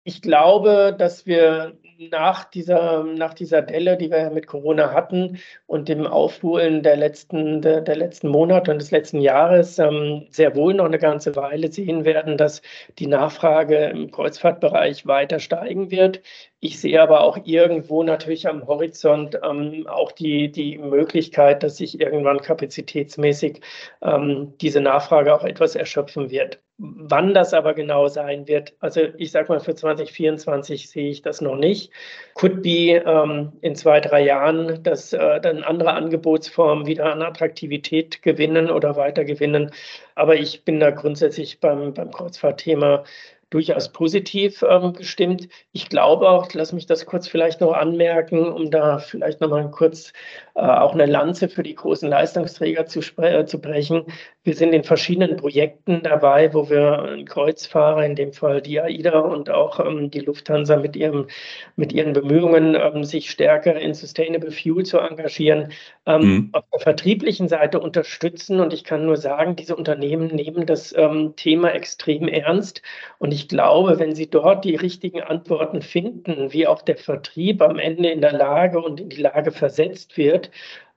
Ich 0.06 0.22
glaube, 0.22 0.96
dass 0.98 1.26
wir 1.26 1.78
nach 1.98 2.46
dieser, 2.46 3.04
nach 3.04 3.34
dieser 3.34 3.62
Delle, 3.62 3.98
die 3.98 4.12
wir 4.12 4.30
mit 4.30 4.48
Corona 4.48 4.94
hatten 4.94 5.40
und 5.68 5.90
dem 5.90 6.06
Aufholen 6.08 6.84
der 6.84 6.96
letzten, 6.98 7.62
der, 7.62 7.82
der 7.82 7.96
letzten 7.96 8.30
Monate 8.30 8.72
und 8.72 8.80
des 8.80 8.92
letzten 8.92 9.22
Jahres 9.22 9.80
ähm, 9.80 10.28
sehr 10.30 10.56
wohl 10.56 10.74
noch 10.74 10.86
eine 10.86 11.00
ganze 11.00 11.36
Weile 11.36 11.72
sehen 11.72 12.06
werden, 12.06 12.38
dass 12.38 12.62
die 13.00 13.08
Nachfrage 13.08 13.86
im 13.86 14.12
Kreuzfahrtbereich 14.12 15.06
weiter 15.08 15.40
steigen 15.40 15.92
wird. 15.92 16.22
Ich 16.66 16.80
sehe 16.80 17.02
aber 17.02 17.26
auch 17.26 17.38
irgendwo 17.44 18.04
natürlich 18.04 18.48
am 18.48 18.66
Horizont 18.66 19.38
ähm, 19.44 19.86
auch 19.86 20.14
die, 20.14 20.50
die 20.50 20.78
Möglichkeit, 20.78 21.62
dass 21.62 21.76
sich 21.76 22.00
irgendwann 22.00 22.40
kapazitätsmäßig 22.40 23.60
ähm, 24.02 24.54
diese 24.62 24.80
Nachfrage 24.80 25.36
auch 25.36 25.44
etwas 25.44 25.76
erschöpfen 25.76 26.32
wird. 26.32 26.62
Wann 26.78 27.34
das 27.34 27.54
aber 27.54 27.74
genau 27.74 28.08
sein 28.08 28.48
wird, 28.48 28.76
also 28.80 29.02
ich 29.18 29.32
sage 29.32 29.52
mal, 29.52 29.60
für 29.60 29.76
2024 29.76 30.90
sehe 30.90 31.10
ich 31.10 31.22
das 31.22 31.42
noch 31.42 31.58
nicht. 31.58 31.92
Could 32.34 32.62
be 32.62 33.04
ähm, 33.06 33.52
in 33.60 33.76
zwei, 33.76 34.00
drei 34.00 34.24
Jahren, 34.24 34.82
dass 34.84 35.12
äh, 35.12 35.42
dann 35.42 35.64
andere 35.64 35.92
Angebotsformen 35.92 36.86
wieder 36.88 37.12
an 37.12 37.22
Attraktivität 37.24 38.22
gewinnen 38.22 38.72
oder 38.72 38.96
weiter 38.96 39.26
gewinnen. 39.26 39.72
Aber 40.16 40.36
ich 40.38 40.64
bin 40.64 40.80
da 40.80 40.92
grundsätzlich 40.92 41.60
beim, 41.60 41.94
beim 41.94 42.10
Kreuzfahrtthema 42.10 43.04
durchaus 43.54 43.92
positiv 43.92 44.64
ähm, 44.68 44.94
gestimmt. 44.94 45.48
Ich 45.72 45.90
glaube 45.90 46.28
auch, 46.30 46.52
lass 46.54 46.74
mich 46.74 46.88
das 46.88 47.06
kurz 47.06 47.28
vielleicht 47.28 47.62
noch 47.62 47.74
anmerken, 47.74 48.52
um 48.52 48.72
da 48.72 48.98
vielleicht 48.98 49.42
nochmal 49.42 49.70
kurz 49.70 50.12
äh, 50.56 50.62
auch 50.62 50.94
eine 50.94 51.06
Lanze 51.06 51.50
für 51.50 51.64
die 51.64 51.76
großen 51.76 52.10
Leistungsträger 52.10 52.86
zu, 52.86 53.02
äh, 53.18 53.46
zu 53.46 53.62
brechen. 53.62 54.06
Wir 54.44 54.56
sind 54.56 54.74
in 54.74 54.84
verschiedenen 54.84 55.38
Projekten 55.38 56.04
dabei, 56.04 56.54
wo 56.54 56.70
wir 56.70 57.24
Kreuzfahrer, 57.26 58.06
in 58.06 58.16
dem 58.16 58.34
Fall 58.34 58.62
die 58.62 58.80
AIDA 58.80 59.20
und 59.20 59.50
auch 59.50 59.80
ähm, 59.80 60.12
die 60.12 60.20
Lufthansa 60.20 60.76
mit, 60.76 60.96
ihrem, 60.96 61.28
mit 61.76 61.94
ihren 61.94 62.14
Bemühungen, 62.14 62.76
ähm, 62.76 63.04
sich 63.04 63.32
stärker 63.32 63.80
in 63.80 63.94
Sustainable 63.94 64.52
Fuel 64.52 64.86
zu 64.86 65.00
engagieren, 65.00 65.72
ähm, 66.06 66.22
mhm. 66.22 66.50
auf 66.52 66.66
der 66.74 66.82
vertrieblichen 66.82 67.48
Seite 67.48 67.80
unterstützen. 67.80 68.60
Und 68.60 68.74
ich 68.74 68.84
kann 68.84 69.06
nur 69.06 69.18
sagen, 69.18 69.56
diese 69.56 69.76
Unternehmen 69.76 70.28
nehmen 70.28 70.66
das 70.66 70.94
ähm, 70.96 71.36
Thema 71.36 71.74
extrem 71.74 72.28
ernst. 72.28 72.82
Und 73.20 73.34
ich 73.34 73.43
glaube, 73.48 74.00
wenn 74.00 74.16
sie 74.16 74.30
dort 74.30 74.66
die 74.66 74.76
richtigen 74.76 75.22
Antworten 75.22 75.82
finden, 75.82 76.52
wie 76.54 76.68
auch 76.68 76.82
der 76.82 76.98
Vertrieb 76.98 77.62
am 77.62 77.80
Ende 77.80 78.10
in 78.10 78.22
der 78.22 78.34
Lage 78.34 78.80
und 78.82 79.00
in 79.00 79.10
die 79.10 79.22
Lage 79.22 79.52
versetzt 79.52 80.18
wird, 80.18 80.52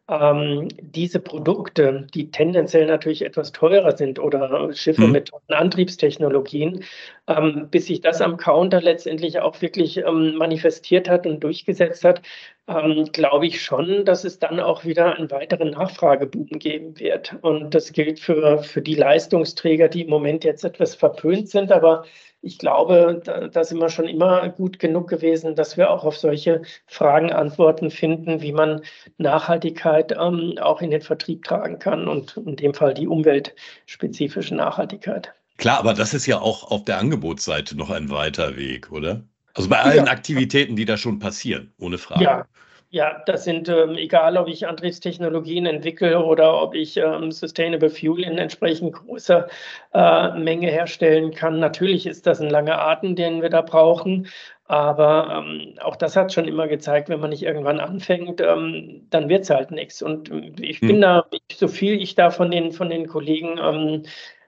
ähm, 0.08 0.68
diese 0.80 1.18
Produkte, 1.20 2.06
die 2.14 2.30
tendenziell 2.30 2.86
natürlich 2.86 3.24
etwas 3.24 3.52
teurer 3.52 3.96
sind 3.96 4.18
oder 4.18 4.72
Schiffe 4.72 5.02
mhm. 5.02 5.12
mit 5.12 5.30
Antriebstechnologien, 5.48 6.84
ähm, 7.28 7.68
bis 7.70 7.86
sich 7.86 8.00
das 8.00 8.20
am 8.20 8.36
Counter 8.36 8.80
letztendlich 8.80 9.40
auch 9.40 9.60
wirklich 9.60 9.98
ähm, 9.98 10.36
manifestiert 10.36 11.08
hat 11.08 11.26
und 11.26 11.40
durchgesetzt 11.40 12.04
hat, 12.04 12.22
ähm, 12.68 13.06
glaube 13.12 13.46
ich 13.46 13.62
schon, 13.62 14.04
dass 14.04 14.24
es 14.24 14.38
dann 14.38 14.60
auch 14.60 14.84
wieder 14.84 15.16
einen 15.16 15.30
weiteren 15.30 15.70
Nachfrageboom 15.70 16.58
geben 16.58 16.98
wird. 16.98 17.36
Und 17.42 17.74
das 17.74 17.92
gilt 17.92 18.20
für, 18.20 18.62
für 18.62 18.82
die 18.82 18.94
Leistungsträger, 18.94 19.88
die 19.88 20.02
im 20.02 20.10
Moment 20.10 20.44
jetzt 20.44 20.64
etwas 20.64 20.94
verpönt 20.94 21.48
sind, 21.48 21.72
aber 21.72 22.04
ich 22.42 22.58
glaube, 22.58 23.20
da, 23.24 23.48
da, 23.48 23.64
sind 23.64 23.78
wir 23.80 23.88
schon 23.88 24.06
immer 24.06 24.48
gut 24.50 24.78
genug 24.78 25.08
gewesen, 25.08 25.56
dass 25.56 25.76
wir 25.76 25.90
auch 25.90 26.04
auf 26.04 26.16
solche 26.16 26.62
Fragen 26.86 27.32
Antworten 27.32 27.90
finden, 27.90 28.40
wie 28.40 28.52
man 28.52 28.82
Nachhaltigkeit 29.18 30.12
ähm, 30.12 30.54
auch 30.60 30.80
in 30.80 30.90
den 30.90 31.00
Vertrieb 31.02 31.44
tragen 31.44 31.78
kann 31.80 32.06
und 32.08 32.36
in 32.36 32.56
dem 32.56 32.74
Fall 32.74 32.94
die 32.94 33.08
umweltspezifische 33.08 34.54
Nachhaltigkeit. 34.54 35.34
Klar, 35.56 35.78
aber 35.78 35.94
das 35.94 36.14
ist 36.14 36.26
ja 36.26 36.40
auch 36.40 36.70
auf 36.70 36.84
der 36.84 36.98
Angebotsseite 36.98 37.76
noch 37.76 37.90
ein 37.90 38.10
weiter 38.10 38.56
Weg, 38.56 38.92
oder? 38.92 39.22
Also 39.54 39.68
bei 39.68 39.80
allen 39.80 40.04
ja. 40.04 40.12
Aktivitäten, 40.12 40.76
die 40.76 40.84
da 40.84 40.96
schon 40.96 41.18
passieren, 41.18 41.72
ohne 41.78 41.96
Frage. 41.96 42.24
Ja, 42.24 42.46
ja, 42.90 43.22
das 43.26 43.44
sind, 43.44 43.68
ähm, 43.68 43.96
egal 43.96 44.36
ob 44.36 44.48
ich 44.48 44.66
Antriebstechnologien 44.66 45.66
entwickle 45.66 46.22
oder 46.24 46.62
ob 46.62 46.74
ich 46.74 46.96
ähm, 46.96 47.32
Sustainable 47.32 47.90
Fuel 47.90 48.22
in 48.22 48.38
entsprechend 48.38 48.94
großer 48.94 49.48
äh, 49.92 50.38
Menge 50.38 50.70
herstellen 50.70 51.32
kann. 51.32 51.58
Natürlich 51.58 52.06
ist 52.06 52.26
das 52.26 52.40
ein 52.40 52.48
langer 52.48 52.78
Atem, 52.80 53.16
den 53.16 53.42
wir 53.42 53.50
da 53.50 53.62
brauchen. 53.62 54.28
Aber 54.68 55.44
ähm, 55.44 55.74
auch 55.80 55.96
das 55.96 56.16
hat 56.16 56.32
schon 56.32 56.48
immer 56.48 56.68
gezeigt, 56.68 57.08
wenn 57.08 57.20
man 57.20 57.30
nicht 57.30 57.42
irgendwann 57.42 57.80
anfängt, 57.80 58.40
ähm, 58.40 59.06
dann 59.10 59.28
wird 59.28 59.42
es 59.42 59.50
halt 59.50 59.70
nichts. 59.72 60.00
Und 60.00 60.30
ähm, 60.30 60.54
ich 60.60 60.80
bin 60.80 60.96
hm. 60.96 61.00
da, 61.00 61.26
so 61.52 61.68
viel 61.68 62.00
ich 62.00 62.14
da 62.14 62.30
von 62.30 62.50
den, 62.50 62.72
von 62.72 62.88
den 62.88 63.06
Kollegen 63.08 63.58
ähm, 63.58 64.02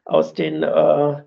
aus 0.08 0.34
den 0.34 0.62
äh, 0.62 1.22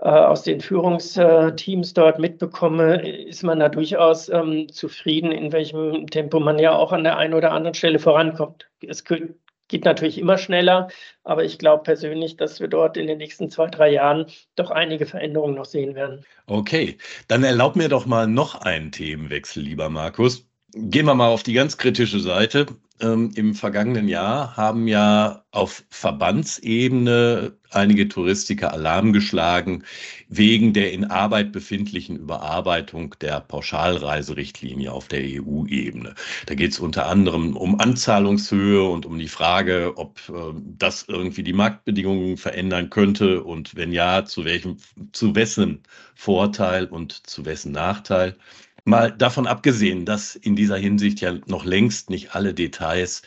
äh, 0.00 0.08
aus 0.08 0.44
den 0.44 0.60
Führungsteams 0.60 1.92
dort 1.92 2.20
mitbekomme, 2.20 3.02
ist 3.02 3.42
man 3.42 3.58
da 3.58 3.68
durchaus 3.68 4.28
ähm, 4.28 4.68
zufrieden, 4.68 5.32
in 5.32 5.50
welchem 5.52 6.06
Tempo 6.06 6.38
man 6.38 6.60
ja 6.60 6.72
auch 6.72 6.92
an 6.92 7.02
der 7.02 7.16
einen 7.16 7.34
oder 7.34 7.50
anderen 7.50 7.74
Stelle 7.74 7.98
vorankommt. 7.98 8.68
Es 8.86 9.02
geht 9.04 9.84
natürlich 9.84 10.18
immer 10.18 10.38
schneller, 10.38 10.88
aber 11.24 11.44
ich 11.44 11.58
glaube 11.58 11.82
persönlich, 11.82 12.36
dass 12.36 12.60
wir 12.60 12.68
dort 12.68 12.96
in 12.96 13.08
den 13.08 13.18
nächsten 13.18 13.50
zwei, 13.50 13.66
drei 13.66 13.90
Jahren 13.90 14.26
doch 14.54 14.70
einige 14.70 15.04
Veränderungen 15.04 15.56
noch 15.56 15.64
sehen 15.64 15.96
werden. 15.96 16.24
Okay, 16.46 16.96
dann 17.26 17.42
erlaub 17.42 17.74
mir 17.74 17.88
doch 17.88 18.06
mal 18.06 18.28
noch 18.28 18.54
einen 18.54 18.92
Themenwechsel, 18.92 19.64
lieber 19.64 19.90
Markus. 19.90 20.47
Gehen 20.74 21.06
wir 21.06 21.14
mal 21.14 21.28
auf 21.28 21.42
die 21.42 21.54
ganz 21.54 21.78
kritische 21.78 22.20
Seite. 22.20 22.66
Ähm, 23.00 23.30
Im 23.36 23.54
vergangenen 23.54 24.06
Jahr 24.06 24.54
haben 24.56 24.86
ja 24.86 25.44
auf 25.50 25.82
Verbandsebene 25.88 27.56
einige 27.70 28.06
Touristiker 28.08 28.72
Alarm 28.74 29.14
geschlagen 29.14 29.84
wegen 30.28 30.74
der 30.74 30.92
in 30.92 31.06
Arbeit 31.06 31.52
befindlichen 31.52 32.16
Überarbeitung 32.16 33.14
der 33.22 33.40
Pauschalreiserichtlinie 33.40 34.92
auf 34.92 35.08
der 35.08 35.20
EU-Ebene. 35.22 36.14
Da 36.44 36.54
geht 36.54 36.72
es 36.72 36.80
unter 36.80 37.06
anderem 37.06 37.56
um 37.56 37.80
Anzahlungshöhe 37.80 38.82
und 38.82 39.06
um 39.06 39.18
die 39.18 39.28
Frage, 39.28 39.94
ob 39.96 40.20
äh, 40.28 40.52
das 40.76 41.04
irgendwie 41.08 41.44
die 41.44 41.54
Marktbedingungen 41.54 42.36
verändern 42.36 42.90
könnte 42.90 43.42
und 43.42 43.74
wenn 43.74 43.92
ja, 43.92 44.26
zu 44.26 44.44
welchem, 44.44 44.76
zu 45.12 45.34
wessen 45.34 45.82
Vorteil 46.14 46.84
und 46.86 47.26
zu 47.26 47.46
wessen 47.46 47.72
Nachteil. 47.72 48.36
Mal 48.84 49.12
davon 49.12 49.46
abgesehen, 49.46 50.04
dass 50.04 50.34
in 50.34 50.56
dieser 50.56 50.76
Hinsicht 50.76 51.20
ja 51.20 51.34
noch 51.46 51.64
längst 51.64 52.10
nicht 52.10 52.34
alle 52.34 52.54
Details 52.54 53.22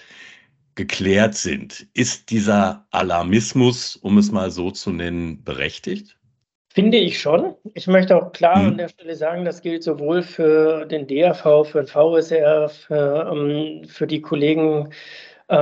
geklärt 0.75 1.35
sind, 1.35 1.87
ist 1.93 2.29
dieser 2.29 2.87
Alarmismus, 2.91 3.95
um 3.95 4.17
es 4.17 4.31
mal 4.31 4.51
so 4.51 4.71
zu 4.71 4.91
nennen, 4.91 5.43
berechtigt? 5.43 6.17
Finde 6.73 6.97
ich 6.97 7.19
schon. 7.19 7.55
Ich 7.73 7.87
möchte 7.87 8.15
auch 8.15 8.31
klar 8.31 8.55
hm. 8.55 8.67
an 8.67 8.77
der 8.77 8.87
Stelle 8.87 9.15
sagen, 9.15 9.43
das 9.43 9.61
gilt 9.61 9.83
sowohl 9.83 10.23
für 10.23 10.85
den 10.85 11.05
DRV, 11.05 11.65
für 11.65 11.83
den 11.83 11.87
VSR, 11.87 12.69
für, 12.69 13.29
um, 13.29 13.49
ähm, 13.49 13.83
für 13.85 14.07
die 14.07 14.21
Kollegen 14.21 14.89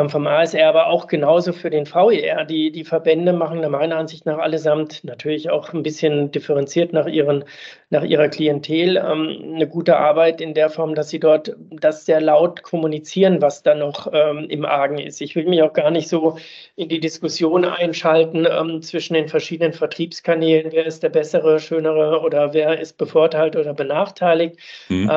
vom 0.09 0.27
ASR, 0.27 0.67
aber 0.69 0.87
auch 0.87 1.07
genauso 1.07 1.51
für 1.51 1.69
den 1.69 1.85
VER. 1.85 2.45
Die, 2.45 2.71
die 2.71 2.83
Verbände 2.83 3.33
machen 3.33 3.59
meiner 3.71 3.97
Ansicht 3.97 4.25
nach 4.25 4.37
allesamt 4.37 5.03
natürlich 5.03 5.49
auch 5.49 5.73
ein 5.73 5.83
bisschen 5.83 6.31
differenziert 6.31 6.93
nach, 6.93 7.07
ihren, 7.07 7.43
nach 7.89 8.03
ihrer 8.03 8.27
Klientel 8.27 8.97
ähm, 8.97 9.55
eine 9.55 9.67
gute 9.67 9.97
Arbeit 9.97 10.41
in 10.41 10.53
der 10.53 10.69
Form, 10.69 10.93
dass 10.93 11.09
sie 11.09 11.19
dort 11.19 11.55
das 11.71 12.05
sehr 12.05 12.21
laut 12.21 12.61
kommunizieren, 12.61 13.41
was 13.41 13.63
da 13.63 13.73
noch 13.73 14.11
ähm, 14.13 14.45
im 14.49 14.63
Argen 14.63 14.99
ist. 14.99 15.21
Ich 15.21 15.35
will 15.35 15.45
mich 15.45 15.63
auch 15.63 15.73
gar 15.73 15.89
nicht 15.89 16.07
so 16.07 16.37
in 16.75 16.89
die 16.89 16.99
Diskussion 16.99 17.65
einschalten 17.65 18.47
ähm, 18.49 18.81
zwischen 18.81 19.15
den 19.15 19.27
verschiedenen 19.27 19.73
Vertriebskanälen, 19.73 20.71
wer 20.71 20.85
ist 20.85 21.01
der 21.03 21.09
bessere, 21.09 21.59
schönere 21.59 22.21
oder 22.21 22.53
wer 22.53 22.79
ist 22.79 22.97
bevorteilt 22.97 23.55
oder 23.55 23.73
benachteiligt. 23.73 24.57
Hm, 24.87 25.07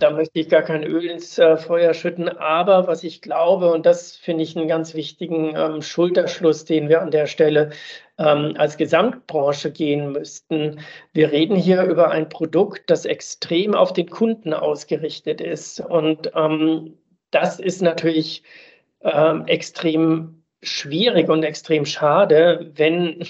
da 0.00 0.10
möchte 0.10 0.40
ich 0.40 0.48
gar 0.48 0.62
kein 0.62 0.82
Öl 0.82 1.06
ins 1.06 1.38
äh, 1.38 1.56
Feuer 1.56 1.94
schütten. 1.94 2.28
Aber 2.28 2.86
was 2.86 3.04
ich 3.04 3.22
glaube, 3.22 3.72
und 3.72 3.86
das 3.86 4.15
finde 4.16 4.42
ich, 4.42 4.56
einen 4.56 4.68
ganz 4.68 4.94
wichtigen 4.94 5.54
ähm, 5.56 5.82
Schulterschluss, 5.82 6.64
den 6.64 6.88
wir 6.88 7.02
an 7.02 7.10
der 7.10 7.26
Stelle 7.26 7.70
ähm, 8.18 8.54
als 8.56 8.76
Gesamtbranche 8.76 9.70
gehen 9.70 10.12
müssten. 10.12 10.80
Wir 11.12 11.32
reden 11.32 11.56
hier 11.56 11.84
über 11.84 12.10
ein 12.10 12.28
Produkt, 12.28 12.90
das 12.90 13.04
extrem 13.04 13.74
auf 13.74 13.92
den 13.92 14.08
Kunden 14.08 14.52
ausgerichtet 14.52 15.40
ist. 15.40 15.80
Und 15.80 16.32
ähm, 16.34 16.94
das 17.30 17.60
ist 17.60 17.82
natürlich 17.82 18.42
ähm, 19.02 19.46
extrem 19.46 20.42
schwierig 20.62 21.28
und 21.28 21.42
extrem 21.42 21.84
schade, 21.84 22.70
wenn 22.74 23.24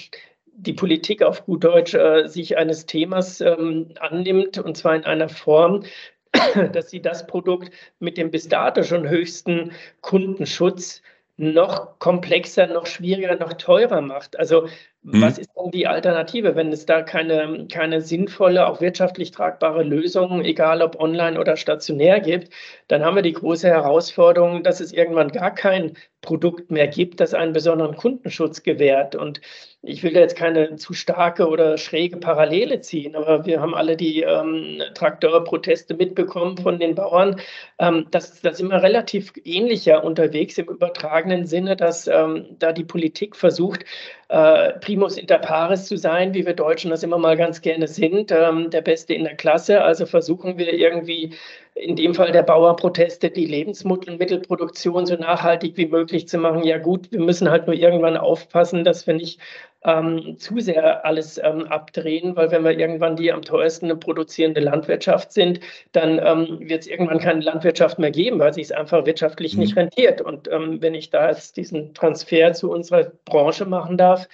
die 0.57 0.73
Politik 0.73 1.21
auf 1.21 1.45
gut 1.45 1.63
Deutsch 1.63 1.93
äh, 1.93 2.27
sich 2.27 2.57
eines 2.57 2.87
Themas 2.87 3.41
ähm, 3.41 3.89
annimmt, 3.99 4.57
und 4.57 4.75
zwar 4.75 4.95
in 4.95 5.05
einer 5.05 5.29
Form, 5.29 5.83
dass 6.73 6.89
sie 6.89 7.01
das 7.01 7.27
Produkt 7.27 7.71
mit 7.99 8.17
dem 8.17 8.31
bis 8.31 8.47
dato 8.47 8.83
schon 8.83 9.07
höchsten 9.07 9.71
Kundenschutz 10.01 11.01
noch 11.37 11.99
komplexer, 11.99 12.67
noch 12.67 12.87
schwieriger, 12.87 13.35
noch 13.35 13.53
teurer 13.53 14.01
macht. 14.01 14.39
Also 14.39 14.67
Mhm. 15.03 15.21
Was 15.21 15.37
ist 15.37 15.51
denn 15.55 15.71
die 15.71 15.87
Alternative, 15.87 16.55
wenn 16.55 16.71
es 16.71 16.85
da 16.85 17.01
keine, 17.01 17.67
keine 17.71 18.01
sinnvolle, 18.01 18.67
auch 18.67 18.81
wirtschaftlich 18.81 19.31
tragbare 19.31 19.83
Lösung, 19.83 20.43
egal 20.43 20.81
ob 20.81 20.99
online 20.99 21.39
oder 21.39 21.55
stationär 21.55 22.19
gibt? 22.19 22.51
Dann 22.87 23.05
haben 23.05 23.15
wir 23.15 23.21
die 23.21 23.33
große 23.33 23.67
Herausforderung, 23.67 24.63
dass 24.63 24.79
es 24.79 24.91
irgendwann 24.91 25.29
gar 25.29 25.53
kein 25.53 25.93
Produkt 26.21 26.71
mehr 26.71 26.87
gibt, 26.87 27.19
das 27.19 27.33
einen 27.33 27.53
besonderen 27.53 27.95
Kundenschutz 27.95 28.63
gewährt. 28.63 29.15
Und 29.15 29.39
ich 29.81 30.03
will 30.03 30.11
da 30.11 30.19
jetzt 30.19 30.35
keine 30.35 30.75
zu 30.75 30.93
starke 30.93 31.47
oder 31.47 31.77
schräge 31.77 32.17
Parallele 32.17 32.81
ziehen, 32.81 33.15
aber 33.15 33.45
wir 33.45 33.61
haben 33.61 33.75
alle 33.75 33.95
die 33.95 34.23
ähm, 34.23 34.81
Traktorproteste 34.95 35.93
mitbekommen 35.93 36.57
von 36.57 36.79
den 36.79 36.95
Bauern. 36.95 37.39
Ähm, 37.79 38.07
das, 38.11 38.41
das 38.41 38.57
sind 38.57 38.69
wir 38.69 38.81
relativ 38.81 39.31
ähnlicher 39.45 40.03
unterwegs 40.03 40.57
im 40.57 40.65
übertragenen 40.65 41.45
Sinne, 41.45 41.77
dass 41.77 42.07
ähm, 42.07 42.47
da 42.59 42.73
die 42.73 42.83
Politik 42.83 43.35
versucht, 43.35 43.85
äh, 44.29 44.73
primus 44.79 45.17
inter 45.17 45.39
pares 45.39 45.85
zu 45.85 45.97
sein, 45.97 46.33
wie 46.33 46.45
wir 46.45 46.53
Deutschen 46.53 46.91
das 46.91 47.03
immer 47.03 47.17
mal 47.17 47.37
ganz 47.37 47.61
gerne 47.61 47.87
sind, 47.87 48.31
ähm, 48.31 48.69
der 48.69 48.81
Beste 48.81 49.13
in 49.13 49.23
der 49.23 49.35
Klasse. 49.35 49.81
Also 49.81 50.05
versuchen 50.05 50.57
wir 50.57 50.73
irgendwie 50.73 51.33
in 51.79 51.95
dem 51.95 52.13
Fall 52.13 52.31
der 52.31 52.43
Bauerproteste 52.43 53.29
die 53.29 53.45
Lebensmittelproduktion 53.45 55.05
so 55.05 55.15
nachhaltig 55.15 55.77
wie 55.77 55.87
möglich 55.87 56.27
zu 56.27 56.37
machen. 56.37 56.63
Ja 56.63 56.77
gut, 56.77 57.11
wir 57.11 57.19
müssen 57.19 57.49
halt 57.49 57.67
nur 57.67 57.75
irgendwann 57.75 58.17
aufpassen, 58.17 58.83
dass 58.83 59.07
wir 59.07 59.13
nicht 59.13 59.39
ähm, 59.83 60.37
zu 60.37 60.59
sehr 60.59 61.05
alles 61.05 61.37
ähm, 61.37 61.67
abdrehen, 61.67 62.35
weil 62.35 62.51
wenn 62.51 62.63
wir 62.63 62.77
irgendwann 62.77 63.15
die 63.15 63.31
am 63.31 63.41
teuersten 63.41 63.99
produzierende 63.99 64.59
Landwirtschaft 64.59 65.31
sind, 65.31 65.59
dann 65.91 66.19
ähm, 66.23 66.59
wird 66.59 66.81
es 66.81 66.87
irgendwann 66.87 67.19
keine 67.19 67.41
Landwirtschaft 67.41 67.99
mehr 67.99 68.11
geben, 68.11 68.39
weil 68.39 68.53
sich 68.53 68.65
es 68.65 68.71
einfach 68.71 69.05
wirtschaftlich 69.05 69.53
mhm. 69.53 69.59
nicht 69.61 69.75
rentiert. 69.75 70.21
Und 70.21 70.51
ähm, 70.51 70.81
wenn 70.81 70.95
ich 70.95 71.09
da 71.09 71.29
jetzt 71.29 71.57
diesen 71.57 71.93
Transfer 71.93 72.53
zu 72.53 72.71
unserer 72.71 73.11
Branche 73.25 73.65
machen 73.65 73.97
darf, 73.97 74.27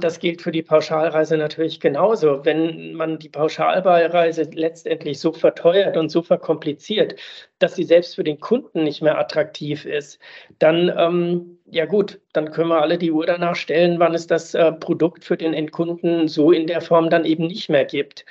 das 0.00 0.20
gilt 0.20 0.40
für 0.40 0.52
die 0.52 0.62
Pauschalreise 0.62 1.36
natürlich 1.36 1.80
genauso. 1.80 2.44
Wenn 2.44 2.94
man 2.94 3.18
die 3.18 3.28
Pauschalreise 3.28 4.48
letztendlich 4.52 5.20
so 5.20 5.32
verteuert 5.32 5.96
und 5.96 6.08
so 6.08 6.22
verkompliziert, 6.22 7.16
dass 7.58 7.74
sie 7.74 7.84
selbst 7.84 8.16
für 8.16 8.24
den 8.24 8.40
Kunden 8.40 8.84
nicht 8.84 9.02
mehr 9.02 9.18
attraktiv 9.18 9.84
ist, 9.84 10.18
dann 10.58 10.90
ähm, 10.96 11.58
ja 11.70 11.84
gut, 11.84 12.20
dann 12.32 12.52
können 12.52 12.70
wir 12.70 12.80
alle 12.80 12.96
die 12.96 13.10
Uhr 13.12 13.26
danach 13.26 13.56
stellen, 13.56 13.98
wann 13.98 14.14
es 14.14 14.26
das 14.26 14.54
äh, 14.54 14.72
Produkt 14.72 15.24
für 15.24 15.36
den 15.36 15.52
Endkunden 15.52 16.28
so 16.28 16.52
in 16.52 16.66
der 16.66 16.80
Form 16.80 17.10
dann 17.10 17.24
eben 17.24 17.46
nicht 17.46 17.68
mehr 17.68 17.84
gibt. 17.84 18.24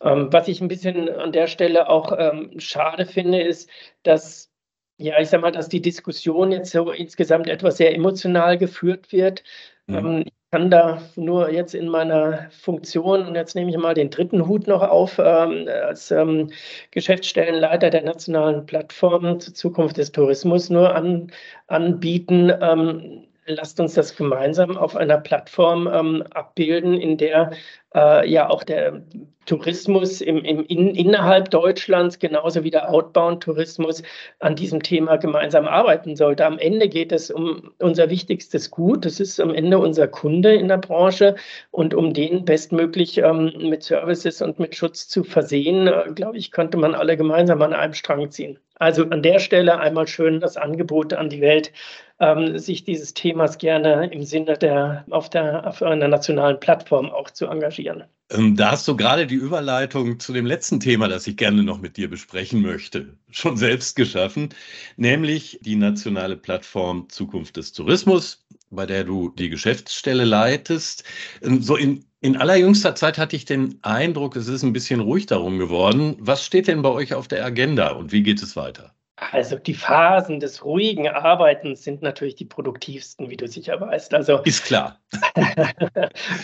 Ähm, 0.00 0.32
was 0.32 0.48
ich 0.48 0.60
ein 0.60 0.68
bisschen 0.68 1.08
an 1.08 1.32
der 1.32 1.46
Stelle 1.46 1.88
auch 1.88 2.12
ähm, 2.16 2.60
schade 2.60 3.06
finde, 3.06 3.42
ist, 3.42 3.68
dass 4.02 4.50
ja, 4.96 5.18
ich 5.20 5.28
sag 5.28 5.40
mal, 5.40 5.50
dass 5.50 5.68
die 5.68 5.82
Diskussion 5.82 6.52
jetzt 6.52 6.70
so 6.70 6.92
insgesamt 6.92 7.48
etwas 7.48 7.78
sehr 7.78 7.94
emotional 7.94 8.58
geführt 8.58 9.10
wird. 9.10 9.42
Mhm. 9.86 10.24
Ich 10.54 10.56
kann 10.60 10.70
da 10.70 11.02
nur 11.16 11.50
jetzt 11.50 11.74
in 11.74 11.88
meiner 11.88 12.48
Funktion, 12.52 13.26
und 13.26 13.34
jetzt 13.34 13.56
nehme 13.56 13.72
ich 13.72 13.76
mal 13.76 13.92
den 13.92 14.08
dritten 14.08 14.46
Hut 14.46 14.68
noch 14.68 14.82
auf, 14.82 15.18
ähm, 15.18 15.66
als 15.84 16.12
ähm, 16.12 16.52
Geschäftsstellenleiter 16.92 17.90
der 17.90 18.04
nationalen 18.04 18.64
Plattform 18.64 19.40
zur 19.40 19.52
Zukunft 19.52 19.96
des 19.96 20.12
Tourismus 20.12 20.70
nur 20.70 20.94
an, 20.94 21.32
anbieten, 21.66 22.52
ähm, 22.60 23.24
lasst 23.46 23.80
uns 23.80 23.94
das 23.94 24.14
gemeinsam 24.14 24.76
auf 24.76 24.94
einer 24.94 25.18
Plattform 25.18 25.88
ähm, 25.92 26.22
abbilden, 26.30 26.94
in 26.94 27.18
der 27.18 27.50
äh, 27.94 28.28
ja 28.28 28.48
auch 28.50 28.64
der 28.64 29.02
Tourismus 29.46 30.20
im, 30.20 30.38
im 30.44 30.64
in, 30.64 30.94
innerhalb 30.94 31.50
Deutschlands 31.50 32.18
genauso 32.18 32.64
wie 32.64 32.70
der 32.70 32.90
Outbound-Tourismus 32.90 34.02
an 34.38 34.56
diesem 34.56 34.82
Thema 34.82 35.16
gemeinsam 35.16 35.66
arbeiten 35.66 36.16
sollte. 36.16 36.46
Am 36.46 36.58
Ende 36.58 36.88
geht 36.88 37.12
es 37.12 37.30
um 37.30 37.72
unser 37.78 38.08
wichtigstes 38.10 38.70
Gut. 38.70 39.04
Das 39.04 39.20
ist 39.20 39.40
am 39.40 39.54
Ende 39.54 39.78
unser 39.78 40.08
Kunde 40.08 40.54
in 40.54 40.68
der 40.68 40.78
Branche 40.78 41.36
und 41.70 41.94
um 41.94 42.14
den 42.14 42.44
bestmöglich 42.44 43.18
ähm, 43.18 43.52
mit 43.58 43.82
Services 43.82 44.40
und 44.40 44.58
mit 44.58 44.74
Schutz 44.74 45.08
zu 45.08 45.24
versehen, 45.24 45.86
äh, 45.88 46.10
glaube 46.14 46.38
ich, 46.38 46.50
könnte 46.50 46.78
man 46.78 46.94
alle 46.94 47.16
gemeinsam 47.16 47.60
an 47.62 47.74
einem 47.74 47.94
Strang 47.94 48.30
ziehen. 48.30 48.58
Also 48.76 49.04
an 49.04 49.22
der 49.22 49.38
Stelle 49.38 49.78
einmal 49.78 50.08
schön 50.08 50.40
das 50.40 50.56
Angebot 50.56 51.12
an 51.12 51.28
die 51.28 51.40
Welt, 51.40 51.72
ähm, 52.18 52.58
sich 52.58 52.84
dieses 52.84 53.14
Themas 53.14 53.58
gerne 53.58 54.10
im 54.12 54.24
Sinne 54.24 54.56
der 54.56 55.04
auf 55.10 55.30
der 55.30 55.66
auf 55.66 55.82
einer 55.82 56.08
nationalen 56.08 56.58
Plattform 56.58 57.10
auch 57.10 57.30
zu 57.30 57.46
engagieren. 57.46 57.83
Ähm, 58.30 58.56
da 58.56 58.70
hast 58.72 58.88
du 58.88 58.96
gerade 58.96 59.26
die 59.26 59.34
Überleitung 59.34 60.18
zu 60.18 60.32
dem 60.32 60.46
letzten 60.46 60.80
Thema, 60.80 61.08
das 61.08 61.26
ich 61.26 61.36
gerne 61.36 61.62
noch 61.62 61.80
mit 61.80 61.96
dir 61.96 62.08
besprechen 62.08 62.62
möchte, 62.62 63.18
schon 63.30 63.56
selbst 63.56 63.96
geschaffen, 63.96 64.48
nämlich 64.96 65.58
die 65.62 65.76
nationale 65.76 66.36
Plattform 66.36 67.08
Zukunft 67.10 67.56
des 67.56 67.72
Tourismus, 67.72 68.46
bei 68.70 68.86
der 68.86 69.04
du 69.04 69.30
die 69.30 69.50
Geschäftsstelle 69.50 70.24
leitest. 70.24 71.04
Ähm, 71.42 71.62
so 71.62 71.76
in, 71.76 72.04
in 72.20 72.36
allerjüngster 72.36 72.94
Zeit 72.94 73.18
hatte 73.18 73.36
ich 73.36 73.44
den 73.44 73.78
Eindruck, 73.82 74.36
es 74.36 74.48
ist 74.48 74.62
ein 74.62 74.72
bisschen 74.72 75.00
ruhig 75.00 75.26
darum 75.26 75.58
geworden. 75.58 76.16
Was 76.18 76.44
steht 76.44 76.68
denn 76.68 76.82
bei 76.82 76.90
euch 76.90 77.14
auf 77.14 77.28
der 77.28 77.44
Agenda 77.44 77.90
und 77.92 78.12
wie 78.12 78.22
geht 78.22 78.42
es 78.42 78.56
weiter? 78.56 78.94
Also 79.16 79.56
die 79.56 79.74
Phasen 79.74 80.40
des 80.40 80.64
ruhigen 80.64 81.08
Arbeitens 81.08 81.84
sind 81.84 82.02
natürlich 82.02 82.34
die 82.34 82.44
produktivsten, 82.44 83.30
wie 83.30 83.36
du 83.36 83.46
sicher 83.46 83.80
weißt. 83.80 84.12
Also 84.12 84.40
ist 84.40 84.64
klar. 84.64 84.98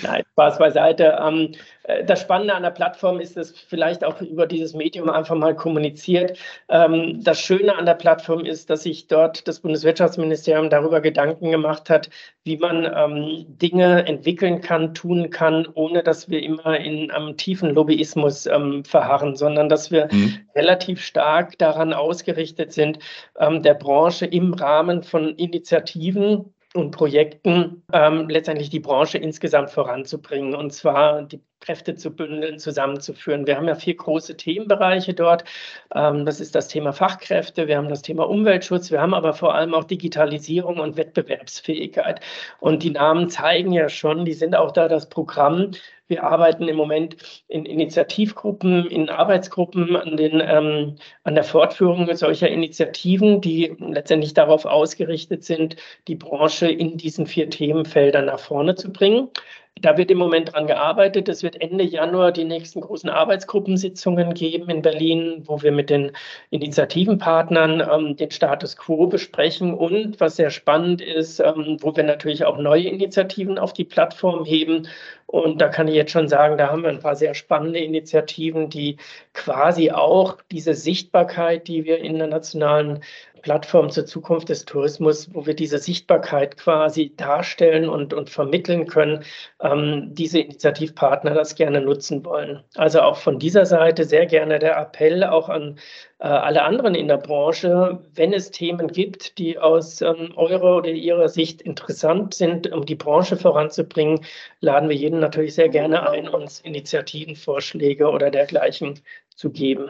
Nein, 0.02 0.22
Spaß 0.32 0.58
beiseite. 0.58 1.18
Ähm, 1.20 1.52
äh, 1.79 1.79
das 2.04 2.20
Spannende 2.20 2.54
an 2.54 2.62
der 2.62 2.70
Plattform 2.70 3.20
ist, 3.20 3.36
dass 3.36 3.52
vielleicht 3.52 4.04
auch 4.04 4.20
über 4.20 4.46
dieses 4.46 4.74
Medium 4.74 5.08
einfach 5.10 5.36
mal 5.36 5.54
kommuniziert. 5.54 6.38
Ähm, 6.68 7.22
das 7.22 7.40
Schöne 7.40 7.76
an 7.76 7.86
der 7.86 7.94
Plattform 7.94 8.44
ist, 8.44 8.70
dass 8.70 8.82
sich 8.84 9.06
dort 9.06 9.46
das 9.46 9.60
Bundeswirtschaftsministerium 9.60 10.70
darüber 10.70 11.00
Gedanken 11.00 11.50
gemacht 11.50 11.90
hat, 11.90 12.10
wie 12.44 12.56
man 12.56 12.84
ähm, 12.84 13.46
Dinge 13.48 14.06
entwickeln 14.06 14.60
kann, 14.60 14.94
tun 14.94 15.30
kann, 15.30 15.66
ohne 15.74 16.02
dass 16.02 16.28
wir 16.28 16.42
immer 16.42 16.78
in 16.78 17.10
einem 17.10 17.36
tiefen 17.36 17.70
Lobbyismus 17.70 18.46
ähm, 18.46 18.84
verharren, 18.84 19.36
sondern 19.36 19.68
dass 19.68 19.90
wir 19.90 20.08
mhm. 20.10 20.38
relativ 20.54 21.02
stark 21.02 21.58
daran 21.58 21.92
ausgerichtet 21.92 22.72
sind, 22.72 22.98
der 23.38 23.74
Branche 23.74 24.26
im 24.26 24.54
Rahmen 24.54 25.02
von 25.02 25.34
Initiativen 25.36 26.52
und 26.74 26.92
Projekten 26.92 27.82
ähm, 27.92 28.28
letztendlich 28.28 28.70
die 28.70 28.80
Branche 28.80 29.18
insgesamt 29.18 29.70
voranzubringen 29.70 30.54
und 30.54 30.72
zwar 30.72 31.22
die 31.22 31.40
Kräfte 31.58 31.94
zu 31.96 32.14
bündeln, 32.14 32.58
zusammenzuführen. 32.58 33.46
Wir 33.46 33.56
haben 33.56 33.68
ja 33.68 33.74
vier 33.74 33.96
große 33.96 34.36
Themenbereiche 34.36 35.12
dort. 35.12 35.44
Ähm, 35.94 36.24
das 36.24 36.40
ist 36.40 36.54
das 36.54 36.68
Thema 36.68 36.92
Fachkräfte, 36.92 37.66
wir 37.66 37.76
haben 37.76 37.88
das 37.88 38.02
Thema 38.02 38.28
Umweltschutz, 38.28 38.90
wir 38.90 39.00
haben 39.00 39.14
aber 39.14 39.34
vor 39.34 39.54
allem 39.54 39.74
auch 39.74 39.84
Digitalisierung 39.84 40.78
und 40.78 40.96
Wettbewerbsfähigkeit. 40.96 42.20
Und 42.60 42.82
die 42.82 42.90
Namen 42.90 43.28
zeigen 43.28 43.72
ja 43.72 43.88
schon, 43.88 44.24
die 44.24 44.34
sind 44.34 44.54
auch 44.54 44.70
da 44.70 44.88
das 44.88 45.08
Programm. 45.08 45.72
Wir 46.10 46.24
arbeiten 46.24 46.66
im 46.66 46.74
Moment 46.74 47.16
in 47.46 47.64
Initiativgruppen, 47.64 48.86
in 48.88 49.08
Arbeitsgruppen 49.08 49.94
an, 49.94 50.16
den, 50.16 50.42
ähm, 50.44 50.96
an 51.22 51.36
der 51.36 51.44
Fortführung 51.44 52.12
solcher 52.16 52.48
Initiativen, 52.48 53.40
die 53.40 53.76
letztendlich 53.78 54.34
darauf 54.34 54.64
ausgerichtet 54.64 55.44
sind, 55.44 55.76
die 56.08 56.16
Branche 56.16 56.68
in 56.68 56.96
diesen 56.96 57.26
vier 57.26 57.48
Themenfeldern 57.48 58.26
nach 58.26 58.40
vorne 58.40 58.74
zu 58.74 58.92
bringen. 58.92 59.28
Da 59.82 59.96
wird 59.96 60.10
im 60.10 60.18
Moment 60.18 60.52
dran 60.52 60.66
gearbeitet. 60.66 61.28
Es 61.28 61.42
wird 61.42 61.60
Ende 61.60 61.84
Januar 61.84 62.32
die 62.32 62.44
nächsten 62.44 62.82
großen 62.82 63.08
Arbeitsgruppensitzungen 63.08 64.34
geben 64.34 64.68
in 64.68 64.82
Berlin, 64.82 65.42
wo 65.46 65.62
wir 65.62 65.72
mit 65.72 65.88
den 65.88 66.12
Initiativenpartnern 66.50 67.80
ähm, 67.80 68.16
den 68.16 68.30
Status 68.30 68.76
quo 68.76 69.06
besprechen 69.06 69.72
und 69.72 70.20
was 70.20 70.36
sehr 70.36 70.50
spannend 70.50 71.00
ist, 71.00 71.40
ähm, 71.40 71.78
wo 71.80 71.96
wir 71.96 72.04
natürlich 72.04 72.44
auch 72.44 72.58
neue 72.58 72.88
Initiativen 72.88 73.58
auf 73.58 73.72
die 73.72 73.84
Plattform 73.84 74.44
heben. 74.44 74.86
Und 75.26 75.60
da 75.60 75.68
kann 75.68 75.88
ich 75.88 75.94
jetzt 75.94 76.10
schon 76.10 76.28
sagen, 76.28 76.58
da 76.58 76.70
haben 76.70 76.82
wir 76.82 76.90
ein 76.90 76.98
paar 76.98 77.14
sehr 77.14 77.34
spannende 77.34 77.78
Initiativen, 77.78 78.68
die 78.68 78.96
quasi 79.32 79.92
auch 79.92 80.38
diese 80.50 80.74
Sichtbarkeit, 80.74 81.68
die 81.68 81.84
wir 81.84 81.98
in 81.98 82.18
der 82.18 82.26
nationalen 82.26 83.00
Plattform 83.42 83.90
zur 83.90 84.06
Zukunft 84.06 84.48
des 84.48 84.64
Tourismus, 84.64 85.28
wo 85.32 85.46
wir 85.46 85.54
diese 85.54 85.78
Sichtbarkeit 85.78 86.56
quasi 86.56 87.14
darstellen 87.16 87.88
und, 87.88 88.14
und 88.14 88.30
vermitteln 88.30 88.86
können, 88.86 89.24
ähm, 89.60 90.08
diese 90.12 90.40
Initiativpartner 90.40 91.34
das 91.34 91.54
gerne 91.54 91.80
nutzen 91.80 92.24
wollen. 92.24 92.62
Also 92.76 93.00
auch 93.00 93.16
von 93.16 93.38
dieser 93.38 93.66
Seite 93.66 94.04
sehr 94.04 94.26
gerne 94.26 94.58
der 94.58 94.76
Appell 94.76 95.24
auch 95.24 95.48
an 95.48 95.78
alle 96.26 96.62
anderen 96.62 96.94
in 96.94 97.08
der 97.08 97.16
Branche, 97.16 97.98
wenn 98.14 98.32
es 98.32 98.50
Themen 98.50 98.88
gibt, 98.88 99.38
die 99.38 99.58
aus 99.58 100.02
ähm, 100.02 100.32
eurer 100.36 100.76
oder 100.76 100.90
ihrer 100.90 101.28
Sicht 101.28 101.62
interessant 101.62 102.34
sind, 102.34 102.70
um 102.70 102.84
die 102.84 102.94
Branche 102.94 103.36
voranzubringen, 103.36 104.20
laden 104.60 104.88
wir 104.90 104.96
jeden 104.96 105.20
natürlich 105.20 105.54
sehr 105.54 105.70
gerne 105.70 106.08
ein, 106.10 106.28
uns 106.28 106.60
Initiativen, 106.60 107.36
Vorschläge 107.36 108.10
oder 108.10 108.30
dergleichen 108.30 109.00
zu 109.40 109.48
geben. 109.48 109.88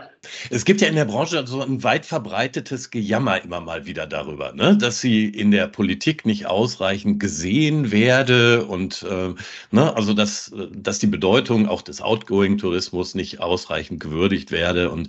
Es 0.51 0.65
gibt 0.65 0.81
ja 0.81 0.87
in 0.87 0.95
der 0.95 1.07
Branche 1.07 1.45
so 1.45 1.61
ein 1.61 1.83
weit 1.83 2.07
verbreitetes 2.07 2.93
Gejammer 2.93 3.43
immer 3.43 3.61
mal 3.61 3.85
wieder 3.85 4.07
darüber, 4.07 4.53
ne? 4.53 4.79
dass 4.79 5.01
sie 5.01 5.25
in 5.25 5.51
der 5.51 5.67
Politik 5.67 6.25
nicht 6.25 6.47
ausreichend 6.47 7.19
gesehen 7.19 7.91
werde 7.91 8.65
und 8.65 9.03
äh, 9.03 9.35
ne? 9.73 9.97
also 9.97 10.15
dass, 10.15 10.55
dass 10.73 11.01
die 11.01 11.09
Bedeutung 11.09 11.67
auch 11.69 11.83
des 11.83 12.01
Outgoing-Tourismus 12.01 13.17
nicht 13.17 13.41
ausreichend 13.41 13.99
gewürdigt 13.99 14.53
werde 14.53 14.89
und 14.89 15.09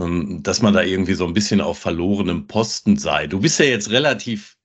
ähm, 0.00 0.42
dass 0.42 0.55
man 0.62 0.74
da 0.74 0.82
irgendwie 0.82 1.14
so 1.14 1.26
ein 1.26 1.34
bisschen 1.34 1.60
auf 1.60 1.78
verlorenem 1.78 2.46
Posten 2.46 2.96
sei. 2.96 3.26
Du 3.26 3.40
bist 3.40 3.58
ja 3.58 3.66
jetzt 3.66 3.90
relativ 3.90 4.56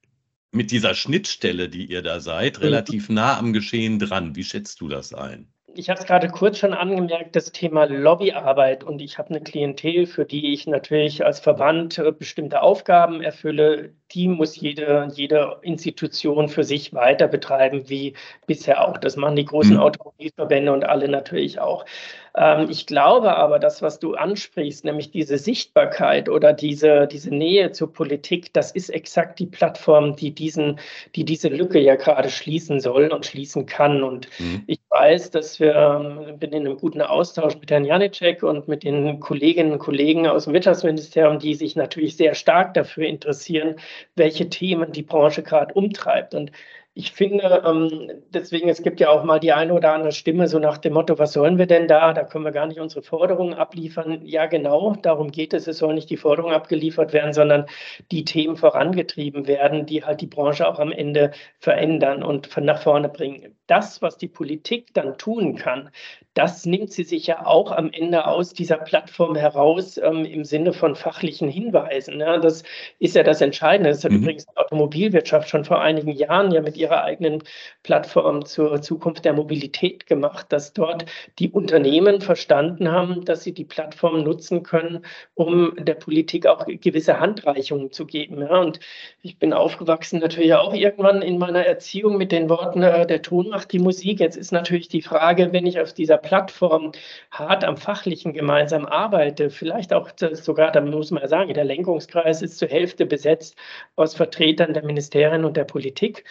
mit 0.52 0.72
dieser 0.72 0.94
Schnittstelle, 0.94 1.70
die 1.70 1.86
ihr 1.86 2.02
da 2.02 2.20
seid, 2.20 2.58
mhm. 2.58 2.64
relativ 2.64 3.10
nah 3.10 3.38
am 3.38 3.54
Geschehen 3.54 4.00
dran. 4.00 4.36
Wie 4.36 4.44
schätzt 4.44 4.82
du 4.82 4.88
das 4.88 5.14
ein? 5.14 5.52
ich 5.76 5.90
habe 5.90 6.00
es 6.00 6.06
gerade 6.06 6.28
kurz 6.28 6.58
schon 6.58 6.74
angemerkt, 6.74 7.36
das 7.36 7.52
Thema 7.52 7.86
Lobbyarbeit 7.86 8.84
und 8.84 9.02
ich 9.02 9.18
habe 9.18 9.30
eine 9.30 9.42
Klientel, 9.42 10.06
für 10.06 10.26
die 10.26 10.54
ich 10.54 10.68
natürlich 10.68 11.26
als 11.26 11.40
Verband 11.40 11.98
äh, 11.98 12.12
bestimmte 12.12 12.62
Aufgaben 12.62 13.22
erfülle. 13.22 13.94
Die 14.12 14.28
muss 14.28 14.56
jede, 14.56 15.08
jede 15.14 15.60
Institution 15.62 16.50
für 16.50 16.64
sich 16.64 16.94
weiter 16.94 17.28
betreiben, 17.28 17.90
wie 17.90 18.16
bisher 18.48 18.86
auch. 18.86 18.98
Das 18.98 19.16
machen 19.16 19.36
die 19.36 19.46
großen 19.46 19.76
mhm. 19.76 19.82
Automobilverbände 19.82 20.72
und 20.72 20.84
alle 20.84 21.08
natürlich 21.08 21.60
auch. 21.60 21.86
Ähm, 22.36 22.68
ich 22.70 22.88
glaube 22.88 23.36
aber, 23.36 23.60
das, 23.60 23.82
was 23.82 24.00
du 24.00 24.16
ansprichst, 24.16 24.86
nämlich 24.86 25.12
diese 25.12 25.38
Sichtbarkeit 25.38 26.30
oder 26.30 26.54
diese, 26.54 27.08
diese 27.08 27.30
Nähe 27.30 27.72
zur 27.72 27.92
Politik, 27.92 28.54
das 28.54 28.72
ist 28.72 28.90
exakt 28.90 29.40
die 29.40 29.46
Plattform, 29.46 30.16
die, 30.16 30.32
diesen, 30.32 30.80
die 31.16 31.26
diese 31.26 31.50
Lücke 31.50 31.80
ja 31.80 31.96
gerade 31.96 32.30
schließen 32.30 32.80
soll 32.80 33.08
und 33.08 33.26
schließen 33.26 33.66
kann. 33.66 34.04
Und 34.04 34.28
mhm. 34.40 34.64
ich 34.68 34.80
weiß, 34.90 35.32
dass 35.32 35.60
wir, 35.60 35.76
ähm, 35.76 36.40
bin 36.40 36.54
in 36.54 36.66
einem 36.66 36.78
guten 36.78 37.02
Austausch 37.02 37.58
mit 37.60 37.70
Herrn 37.72 37.86
Janicek 37.86 38.44
und 38.44 38.68
mit 38.68 38.84
den 38.84 39.20
Kolleginnen 39.20 39.74
und 39.74 39.80
Kollegen 39.80 40.28
aus 40.28 40.46
dem 40.46 40.54
Wirtschaftsministerium, 40.54 41.40
die 41.40 41.56
sich 41.56 41.76
natürlich 41.76 42.16
sehr 42.16 42.34
stark 42.36 42.74
dafür 42.74 43.08
interessieren, 43.08 43.76
welche 44.16 44.50
Themen 44.50 44.92
die 44.92 45.04
Branche 45.04 45.44
gerade 45.44 45.74
umtreibt. 45.74 46.34
Und 46.34 46.52
ich 46.94 47.14
finde, 47.14 47.64
ähm, 47.66 48.24
deswegen, 48.34 48.68
es 48.68 48.82
gibt 48.84 49.00
ja 49.00 49.10
auch 49.10 49.24
mal 49.24 49.40
die 49.40 49.54
eine 49.54 49.74
oder 49.74 49.94
andere 49.94 50.12
Stimme 50.12 50.48
so 50.50 50.60
nach 50.60 50.78
dem 50.78 50.94
Motto, 50.94 51.18
was 51.20 51.32
sollen 51.32 51.58
wir 51.58 51.66
denn 51.66 51.88
da? 51.88 52.12
Da 52.14 52.24
können 52.26 52.44
wir 52.44 52.52
gar 52.52 52.68
nicht 52.68 52.82
unsere 52.82 53.02
Forderungen 53.02 53.54
abliefern. 53.54 54.26
Ja, 54.26 54.46
genau, 54.48 54.96
darum 55.02 55.32
geht 55.32 55.54
es. 55.54 55.68
Es 55.68 55.78
soll 55.78 55.94
nicht 55.94 56.10
die 56.10 56.18
Forderungen 56.18 56.54
abgeliefert 56.54 57.14
werden, 57.14 57.32
sondern 57.34 57.66
die 58.12 58.26
Themen 58.26 58.58
vorangetrieben 58.58 59.48
werden, 59.48 59.86
die 59.86 60.04
halt 60.04 60.20
die 60.20 60.28
Branche 60.28 60.68
auch 60.68 60.80
am 60.80 60.92
Ende 60.92 61.32
verändern 61.60 62.24
und 62.24 62.56
nach 62.58 62.82
vorne 62.82 63.08
bringen. 63.08 63.56
Das, 63.72 64.02
was 64.02 64.18
die 64.18 64.28
Politik 64.28 64.94
dann 64.94 65.18
tun 65.18 65.56
kann, 65.56 65.92
das 66.34 66.66
nimmt 66.66 66.92
sie 66.92 67.04
sich 67.04 67.28
ja 67.28 67.46
auch 67.46 67.72
am 67.72 67.90
Ende 67.92 68.26
aus 68.26 68.54
dieser 68.54 68.78
Plattform 68.78 69.36
heraus 69.36 69.98
ähm, 69.98 70.26
im 70.26 70.44
Sinne 70.44 70.72
von 70.74 70.96
fachlichen 70.96 71.48
Hinweisen. 71.48 72.20
Ja, 72.20 72.38
das 72.38 72.64
ist 73.00 73.16
ja 73.16 73.24
das 73.24 73.40
Entscheidende. 73.40 73.90
Das 73.90 74.04
hat 74.04 74.12
mhm. 74.12 74.24
übrigens 74.24 74.46
die 74.46 74.58
Automobilwirtschaft 74.58 75.50
schon 75.50 75.64
vor 75.64 75.82
einigen 75.82 76.12
Jahren 76.12 76.52
ja 76.52 76.62
mit 76.62 76.76
ihrer 76.76 77.04
eigenen 77.04 77.44
Plattform 77.84 78.46
zur 78.46 78.82
Zukunft 78.82 79.24
der 79.24 79.34
Mobilität 79.34 80.06
gemacht, 80.06 80.48
dass 80.50 80.74
dort 80.74 81.06
die 81.40 81.50
Unternehmen 81.50 82.20
verstanden 82.20 82.92
haben, 82.92 83.24
dass 83.24 83.44
sie 83.44 83.54
die 83.54 83.66
Plattform 83.66 84.24
nutzen 84.24 84.64
können, 84.64 85.06
um 85.34 85.76
der 85.78 85.96
Politik 85.96 86.46
auch 86.46 86.66
gewisse 86.66 87.22
Handreichungen 87.22 87.92
zu 87.92 88.06
geben. 88.06 88.42
Ja, 88.42 88.58
und 88.58 88.82
ich 89.22 89.38
bin 89.38 89.54
aufgewachsen 89.54 90.20
natürlich 90.20 90.54
auch 90.56 90.74
irgendwann 90.74 91.22
in 91.22 91.38
meiner 91.38 91.66
Erziehung 91.66 92.18
mit 92.18 92.34
den 92.34 92.50
Worten, 92.50 92.84
äh, 92.84 93.06
der 93.06 93.22
Ton 93.22 93.50
macht 93.50 93.61
die 93.66 93.80
Musik. 93.80 94.20
Jetzt 94.20 94.38
ist 94.38 94.52
natürlich 94.52 94.88
die 94.88 95.02
Frage, 95.02 95.54
wenn 95.54 95.66
ich 95.66 95.80
auf 95.80 95.94
dieser 95.94 96.18
Plattform 96.18 96.92
hart 97.32 97.64
am 97.64 97.78
Fachlichen 97.78 98.34
gemeinsam 98.34 98.86
arbeite, 98.86 99.50
vielleicht 99.50 99.94
auch 99.94 100.10
sogar, 100.34 100.72
da 100.72 100.82
muss 100.82 101.12
man 101.12 101.28
sagen, 101.28 101.54
der 101.54 101.66
Lenkungskreis 101.66 102.42
ist 102.42 102.58
zur 102.58 102.68
Hälfte 102.68 103.06
besetzt 103.06 103.56
aus 103.96 104.16
Vertretern 104.16 104.74
der 104.74 104.84
Ministerien 104.86 105.46
und 105.46 105.58
der 105.58 105.66
Politik 105.66 106.24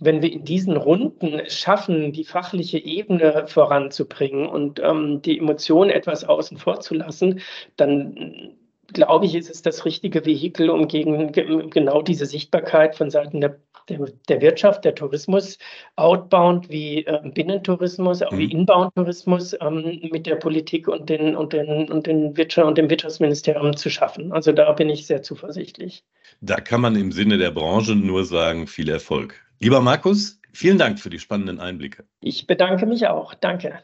wenn 0.00 0.22
wir 0.22 0.32
in 0.32 0.44
diesen 0.44 0.76
Runden 0.76 1.42
schaffen, 1.50 2.12
die 2.12 2.24
fachliche 2.24 2.78
Ebene 2.78 3.46
voranzubringen 3.48 4.46
und 4.46 4.80
ähm, 4.80 5.22
die 5.22 5.38
Emotionen 5.38 5.90
etwas 5.90 6.24
außen 6.24 6.56
vor 6.56 6.80
zu 6.80 6.94
lassen, 6.94 7.40
dann 7.76 8.56
glaube 8.92 9.26
ich, 9.26 9.34
ist 9.34 9.50
es 9.50 9.62
das 9.62 9.84
richtige 9.84 10.24
Vehikel, 10.24 10.70
um 10.70 10.88
gegen 10.88 11.32
genau 11.32 12.02
diese 12.02 12.26
Sichtbarkeit 12.26 12.96
von 12.96 13.10
Seiten 13.10 13.40
der, 13.40 13.58
der, 13.88 14.06
der 14.28 14.40
Wirtschaft, 14.40 14.84
der 14.84 14.94
Tourismus, 14.94 15.58
outbound 15.96 16.70
wie 16.70 17.04
äh, 17.04 17.20
Binnentourismus, 17.34 18.22
auch 18.22 18.32
mhm. 18.32 18.38
wie 18.38 18.50
Inbound-Tourismus 18.50 19.54
ähm, 19.60 20.00
mit 20.10 20.26
der 20.26 20.36
Politik 20.36 20.88
und, 20.88 21.08
den, 21.08 21.36
und, 21.36 21.52
den, 21.52 21.90
und, 21.90 22.06
den 22.06 22.36
Wirtschaft, 22.36 22.66
und 22.66 22.78
dem 22.78 22.88
Wirtschaftsministerium 22.88 23.76
zu 23.76 23.90
schaffen. 23.90 24.32
Also 24.32 24.52
da 24.52 24.72
bin 24.72 24.88
ich 24.88 25.06
sehr 25.06 25.22
zuversichtlich. 25.22 26.04
Da 26.40 26.56
kann 26.56 26.80
man 26.80 26.96
im 26.96 27.12
Sinne 27.12 27.36
der 27.36 27.50
Branche 27.50 27.94
nur 27.94 28.24
sagen, 28.24 28.66
viel 28.66 28.88
Erfolg. 28.88 29.34
Lieber 29.60 29.80
Markus, 29.80 30.40
vielen 30.52 30.78
Dank 30.78 30.98
für 30.98 31.10
die 31.10 31.18
spannenden 31.18 31.60
Einblicke. 31.60 32.04
Ich 32.20 32.46
bedanke 32.46 32.86
mich 32.86 33.06
auch. 33.06 33.34
Danke. 33.34 33.80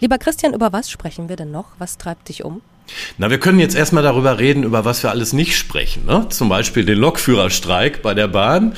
Lieber 0.00 0.18
Christian, 0.18 0.54
über 0.54 0.72
was 0.72 0.90
sprechen 0.90 1.28
wir 1.28 1.36
denn 1.36 1.50
noch? 1.50 1.78
Was 1.78 1.98
treibt 1.98 2.28
dich 2.28 2.44
um? 2.44 2.62
Na, 3.18 3.30
wir 3.30 3.38
können 3.38 3.58
jetzt 3.58 3.74
erstmal 3.74 4.02
darüber 4.02 4.38
reden, 4.38 4.62
über 4.62 4.84
was 4.84 5.02
wir 5.02 5.10
alles 5.10 5.32
nicht 5.32 5.56
sprechen. 5.56 6.06
Ne? 6.06 6.26
Zum 6.28 6.48
Beispiel 6.48 6.84
den 6.84 6.98
Lokführerstreik 6.98 8.02
bei 8.02 8.14
der 8.14 8.28
Bahn. 8.28 8.74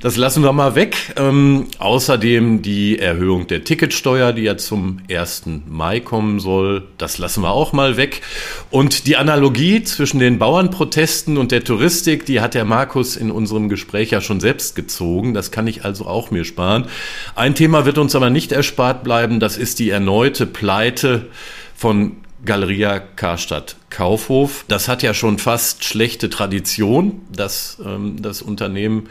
Das 0.00 0.16
lassen 0.16 0.42
wir 0.42 0.52
mal 0.52 0.74
weg. 0.74 1.14
Ähm, 1.16 1.66
außerdem 1.78 2.62
die 2.62 2.98
Erhöhung 2.98 3.46
der 3.46 3.64
Ticketsteuer, 3.64 4.32
die 4.32 4.42
ja 4.42 4.56
zum 4.56 5.00
1. 5.10 5.44
Mai 5.66 6.00
kommen 6.00 6.38
soll. 6.38 6.84
Das 6.98 7.18
lassen 7.18 7.42
wir 7.42 7.50
auch 7.50 7.72
mal 7.72 7.96
weg. 7.96 8.22
Und 8.70 9.06
die 9.06 9.16
Analogie 9.16 9.82
zwischen 9.82 10.18
den 10.18 10.38
Bauernprotesten 10.38 11.38
und 11.38 11.52
der 11.52 11.64
Touristik, 11.64 12.26
die 12.26 12.40
hat 12.40 12.54
der 12.54 12.64
Markus 12.64 13.16
in 13.16 13.30
unserem 13.30 13.68
Gespräch 13.68 14.10
ja 14.10 14.20
schon 14.20 14.40
selbst 14.40 14.76
gezogen. 14.76 15.34
Das 15.34 15.50
kann 15.50 15.66
ich 15.66 15.84
also 15.84 16.06
auch 16.06 16.30
mir 16.30 16.44
sparen. 16.44 16.86
Ein 17.34 17.54
Thema 17.54 17.86
wird 17.86 17.98
uns 17.98 18.14
aber 18.14 18.30
nicht 18.30 18.52
erspart 18.52 19.02
bleiben. 19.02 19.40
Das 19.40 19.56
ist 19.56 19.78
die 19.78 19.90
erneute 19.90 20.46
Pleite 20.46 21.26
von 21.74 22.12
Galeria 22.44 22.98
Karstadt 23.00 23.76
Kaufhof. 23.90 24.64
Das 24.68 24.88
hat 24.88 25.02
ja 25.02 25.14
schon 25.14 25.38
fast 25.38 25.84
schlechte 25.84 26.30
Tradition, 26.30 27.22
dass 27.32 27.78
ähm, 27.84 28.20
das 28.20 28.42
Unternehmen 28.42 29.08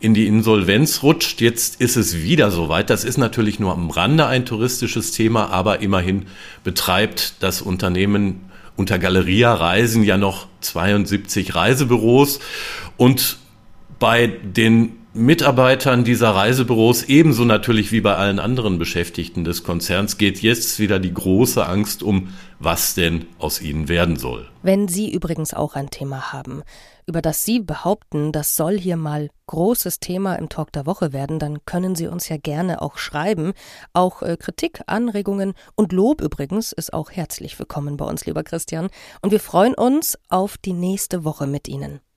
in 0.00 0.14
die 0.14 0.26
Insolvenz 0.26 1.02
rutscht. 1.02 1.40
Jetzt 1.40 1.80
ist 1.80 1.96
es 1.96 2.18
wieder 2.22 2.50
soweit. 2.50 2.90
Das 2.90 3.04
ist 3.04 3.16
natürlich 3.16 3.58
nur 3.58 3.72
am 3.72 3.90
Rande 3.90 4.26
ein 4.26 4.46
touristisches 4.46 5.12
Thema, 5.12 5.50
aber 5.50 5.80
immerhin 5.80 6.26
betreibt 6.62 7.34
das 7.40 7.62
Unternehmen 7.62 8.48
unter 8.76 8.98
Galeria 8.98 9.54
Reisen 9.54 10.04
ja 10.04 10.16
noch 10.16 10.46
72 10.60 11.54
Reisebüros 11.54 12.38
und 12.96 13.38
bei 13.98 14.28
den 14.28 14.97
Mitarbeitern 15.14 16.04
dieser 16.04 16.30
Reisebüros 16.30 17.04
ebenso 17.04 17.44
natürlich 17.44 17.92
wie 17.92 18.02
bei 18.02 18.14
allen 18.16 18.38
anderen 18.38 18.78
Beschäftigten 18.78 19.42
des 19.42 19.64
Konzerns 19.64 20.18
geht 20.18 20.42
jetzt 20.42 20.78
wieder 20.78 20.98
die 20.98 21.14
große 21.14 21.66
Angst 21.66 22.02
um, 22.02 22.34
was 22.58 22.94
denn 22.94 23.24
aus 23.38 23.62
ihnen 23.62 23.88
werden 23.88 24.16
soll. 24.16 24.50
Wenn 24.62 24.86
Sie 24.86 25.10
übrigens 25.10 25.54
auch 25.54 25.76
ein 25.76 25.88
Thema 25.88 26.32
haben, 26.32 26.62
über 27.06 27.22
das 27.22 27.46
Sie 27.46 27.58
behaupten, 27.60 28.32
das 28.32 28.54
soll 28.54 28.78
hier 28.78 28.98
mal 28.98 29.30
großes 29.46 29.98
Thema 29.98 30.34
im 30.34 30.50
Talk 30.50 30.72
der 30.72 30.84
Woche 30.84 31.14
werden, 31.14 31.38
dann 31.38 31.64
können 31.64 31.94
Sie 31.94 32.06
uns 32.06 32.28
ja 32.28 32.36
gerne 32.36 32.82
auch 32.82 32.98
schreiben. 32.98 33.54
Auch 33.94 34.20
äh, 34.20 34.36
Kritik, 34.36 34.82
Anregungen 34.86 35.54
und 35.74 35.92
Lob 35.92 36.20
übrigens 36.20 36.72
ist 36.72 36.92
auch 36.92 37.10
herzlich 37.10 37.58
willkommen 37.58 37.96
bei 37.96 38.04
uns, 38.04 38.26
lieber 38.26 38.42
Christian. 38.42 38.88
Und 39.22 39.30
wir 39.30 39.40
freuen 39.40 39.74
uns 39.74 40.18
auf 40.28 40.58
die 40.58 40.74
nächste 40.74 41.24
Woche 41.24 41.46
mit 41.46 41.66
Ihnen. 41.66 42.00